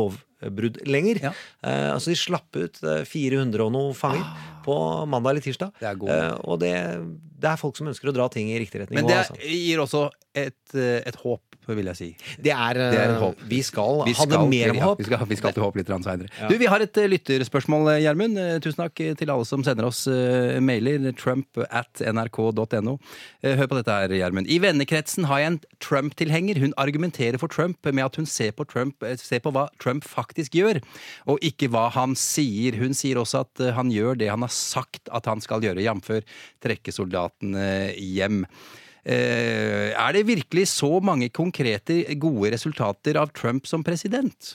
[0.43, 1.23] lovbrudd lenger.
[1.63, 4.25] Eh, altså De slapp ut eh, 400 og noe fanger
[4.67, 4.75] på
[5.11, 5.73] mandag eller tirsdag.
[5.99, 6.11] god.
[6.11, 6.75] Eh, og det,
[7.43, 9.01] det er folk som ønsker å dra ting i riktig retning.
[9.01, 9.57] Men det også, altså.
[9.57, 12.07] gir også et, eh, et håp, vil jeg si.
[12.43, 13.43] Det er, Det er eh, håp.
[13.47, 14.99] Vi skal Vi ha det mer om ja, håp.
[15.03, 16.31] Vi skal, vi skal til håp litt seinere.
[16.41, 16.49] Ja.
[16.51, 18.39] Du, vi har et eh, lytterspørsmål, eh, Gjermund.
[18.41, 21.13] Eh, Tusen takk til alle som sender oss eh, mailer.
[21.19, 22.97] Trump at nrk.no.
[23.43, 24.51] Eh, Hør på dette her, Gjermund.
[24.51, 26.59] I vennekretsen har jeg en Trump-tilhenger.
[26.63, 30.03] Hun argumenterer for Trump med at hun ser på, Trump, eh, ser på hva Trump
[30.09, 30.81] faktisk gjør,
[31.27, 32.79] og ikke hva han sier.
[32.81, 35.83] Hun sier også at eh, han gjør det han har sagt at han skal gjøre,
[35.85, 36.23] jf.
[36.63, 38.47] trekke soldatene hjem.
[39.03, 44.55] Eh, er det virkelig så mange konkrete, gode resultater av Trump som president?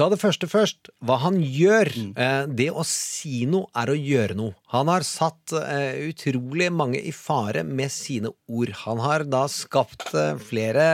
[0.00, 0.88] Ta det første først.
[1.04, 1.90] Hva han gjør.
[1.92, 2.12] Mm.
[2.16, 4.54] Eh, Det å si noe er å gjøre noe.
[4.72, 8.72] Han har satt eh, utrolig mange i fare med sine ord.
[8.86, 10.86] Han har da skapt eh, flere,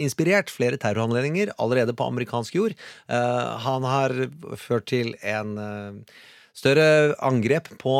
[0.00, 2.78] inspirert flere terroranledninger allerede på amerikansk jord.
[3.04, 4.16] Eh, Han har
[4.56, 5.58] ført til en
[6.56, 7.94] større angrep på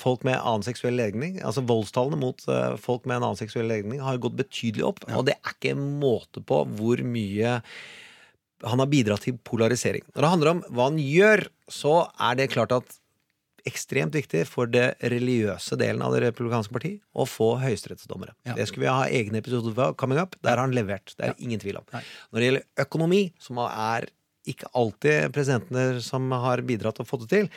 [0.00, 1.42] folk med annen seksuell legning.
[1.44, 2.40] Altså Voldstallene mot
[2.80, 6.40] folk med en annen seksuell legning har gått betydelig opp, og det er ikke måte
[6.40, 7.58] på hvor mye
[8.66, 10.04] han har bidratt til polarisering.
[10.14, 12.96] Når det handler om hva han gjør, så er det klart at
[13.68, 18.32] ekstremt viktig for det religiøse delen av det republikanske parti å få høyesterettsdommere.
[18.48, 18.56] Ja.
[18.56, 20.36] Det skulle vi ha egne episoder for coming up.
[20.40, 21.12] Der har han levert.
[21.18, 21.86] Det er ingen tvil om.
[21.92, 24.08] Når det gjelder økonomi, som er
[24.48, 27.50] ikke alltid presidentene som har bidratt og fått det til,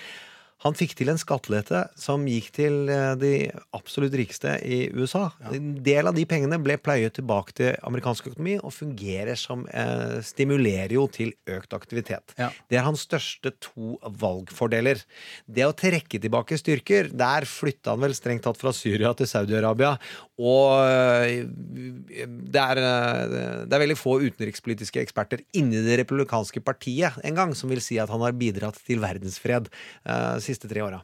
[0.63, 3.33] han fikk til en skattelette som gikk til eh, de
[3.75, 5.25] absolutt rikeste i USA.
[5.51, 10.19] En del av de pengene ble pløyet tilbake til amerikansk økonomi og fungerer som eh,
[10.25, 12.35] stimulerer jo til økt aktivitet.
[12.37, 15.03] Det er hans største to valgfordeler.
[15.45, 19.97] Det å trekke tilbake styrker, der flytta han vel strengt tatt fra Syria til Saudi-Arabia.
[20.41, 27.19] Og eh, det er, eh, det er veldig få utenrikspolitiske eksperter inni det republikanske partiet
[27.21, 31.01] en gang som vil si at han har bidratt til verdensfred eh, siste tre åra.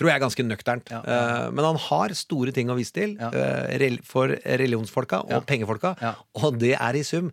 [0.00, 0.92] Tror jeg er ganske nøkternt.
[0.96, 5.94] Eh, men han har store ting å vise til eh, for religionsfolka og pengefolka,
[6.42, 7.30] og det er i sum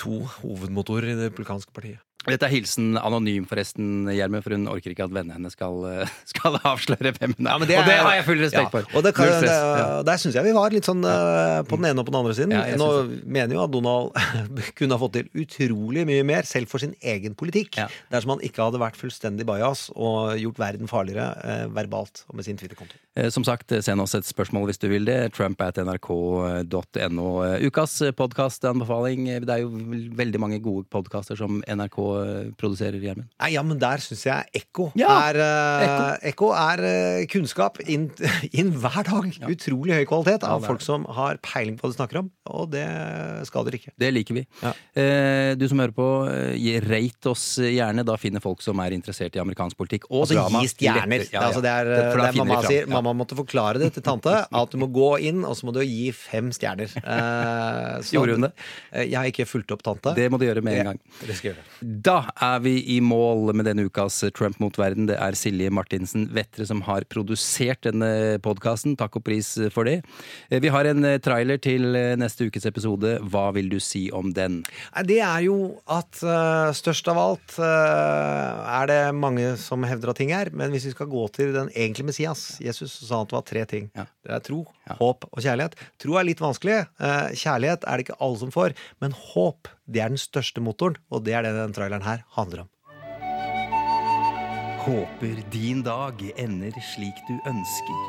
[0.00, 2.00] to hovedmotorer i det republikanske partiet.
[2.28, 6.10] Dette er hilsen anonym, forresten, Gjermund, for hun orker ikke at vennene hennes skal, eh,
[6.32, 7.58] skal avsløre hvem hun er.
[7.62, 8.84] men det og det er- har jeg full respekt Ja, for.
[8.98, 9.54] Og det kan, det,
[10.04, 12.34] Der syns jeg vi var litt sånn eh, på den ene og på den andre
[12.36, 12.52] siden.
[12.52, 12.90] Ja, Nå
[13.24, 14.12] mener jo at Donald
[14.78, 17.80] kunne ha fått til utrolig mye mer, selv for sin egen politikk,
[18.12, 22.44] dersom han ikke hadde vært fullstendig bajas og gjort verden farligere eh, verbalt og med
[22.44, 23.00] sin Twitter-konto.
[23.32, 25.32] Som sagt, send oss et spørsmål hvis du vil det.
[25.34, 27.26] Trump at nrk.no.
[27.66, 29.26] Ukas podkastanbefaling.
[29.44, 29.72] Det er jo
[30.20, 31.98] veldig mange gode podkaster som NRK
[32.60, 33.28] produserer, Gjermund.
[33.40, 38.08] Nei, ja, men der syns jeg Ekko Ja, er eh, Ekko er eh, kunnskap inn,
[38.60, 39.28] inn hver dag.
[39.50, 42.84] Utrolig høy kvalitet av folk som har peiling på hva de snakker om, og det
[43.48, 43.92] skader ikke.
[44.00, 44.44] Det liker vi.
[44.64, 48.04] Eh, du som hører på, eh, rate oss gjerne.
[48.06, 50.60] Da finner folk som er interessert i amerikansk politikk og Altså drama.
[50.64, 51.26] gi stjerner.
[51.30, 51.46] Ja, ja.
[51.48, 52.86] Altså, det er, Det- det er mamma sier.
[52.86, 52.92] Ja.
[53.00, 54.32] Mamma måtte forklare det til tante.
[54.60, 56.90] At du må gå inn, og så må du gi fem stjerner.
[57.00, 58.52] Eh, så- Gjorde hun det?
[58.92, 60.14] Eh, Jeg har ikke fulgt opp tante.
[60.16, 61.00] Det må du gjøre med en Ja, gang.
[61.26, 61.99] Det skal jeg gjøre.
[62.00, 65.08] Da er vi i mål med denne ukas Trump mot verden.
[65.10, 68.94] Det er Silje Martinsen Vettre som har produsert denne podkasten.
[69.00, 69.96] Takk og pris for det.
[70.48, 73.16] Eh, Vi har en eh, trailer til eh, neste ukes episode.
[73.32, 74.60] Hva vil du si om den?
[75.08, 75.56] Det er jo
[75.90, 76.22] at
[76.78, 80.52] størst av alt er det mange som hevder at ting er.
[80.54, 83.38] Men hvis vi skal gå til den egentlige Messias, Jesus, så sa han at det
[83.40, 83.90] var tre ting.
[83.96, 84.62] Det er tro,
[85.00, 85.76] håp og kjærlighet.
[86.00, 86.80] Tro er litt vanskelig.
[87.34, 88.76] Kjærlighet er det ikke alle som får.
[89.02, 90.98] Men håp, det er den største motoren.
[91.10, 92.70] Og det er det den traileren her handler om.
[94.80, 98.06] Håper din dag ender slik du ønsker.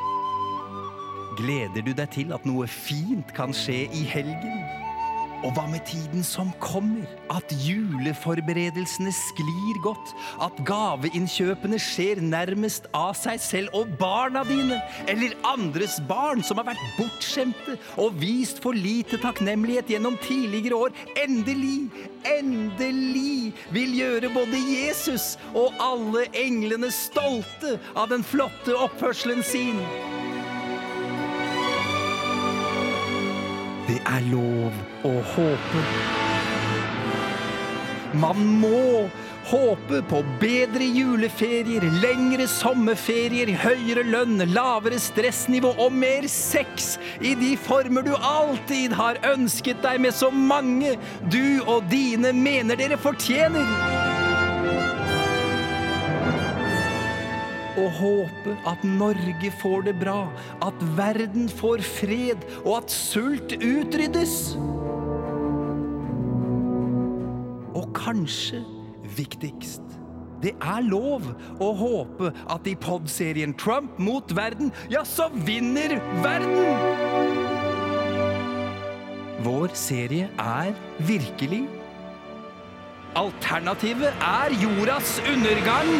[1.36, 4.81] Gleder du deg til at noe fint kan skje i helgen?
[5.42, 7.06] Og hva med tiden som kommer?
[7.32, 10.12] At juleforberedelsene sklir godt?
[10.44, 14.78] At gaveinnkjøpene skjer nærmest av seg selv og barna dine?
[15.10, 20.96] Eller andres barn som har vært bortskjemte og vist for lite takknemlighet gjennom tidligere år,
[21.24, 21.90] endelig,
[22.28, 29.82] endelig vil gjøre både Jesus og alle englene stolte av den flotte oppførselen sin?
[33.92, 35.80] Det er lov å håpe.
[38.16, 39.02] Man må
[39.50, 47.52] håpe på bedre juleferier, lengre sommerferier, høyere lønn, lavere stressnivå og mer sex i de
[47.60, 50.94] former du alltid har ønsket deg med så mange
[51.28, 54.01] du og dine mener dere fortjener.
[57.80, 60.26] Og håpe at Norge får det bra,
[60.64, 64.36] at verden får fred, og at sult utryddes.
[67.72, 68.60] Og kanskje
[69.16, 69.82] viktigst
[70.42, 71.28] det er lov
[71.62, 77.62] å håpe at i podserien Trump mot verden, ja, så vinner verden!
[79.42, 80.74] Vår serie er
[81.06, 81.64] virkelig.
[83.18, 85.90] Alternativet er jordas undergang.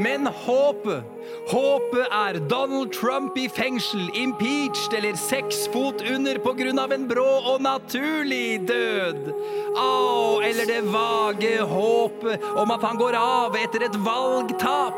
[0.00, 1.04] Men håpet,
[1.50, 6.40] håpet er Donald Trump i fengsel, impeached eller seks fot under
[6.80, 9.28] av en brå og naturlig død.
[9.76, 14.96] Au, eller det vage håpet om at han går av etter et valgtap.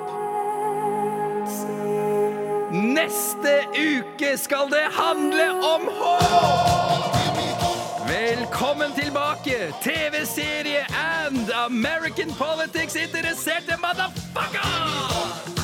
[2.73, 7.02] Neste uke skal det handle om håp!
[8.23, 10.87] Velkommen tilbake, TV-serie
[11.27, 15.62] and American politics-interesserte motherfucker!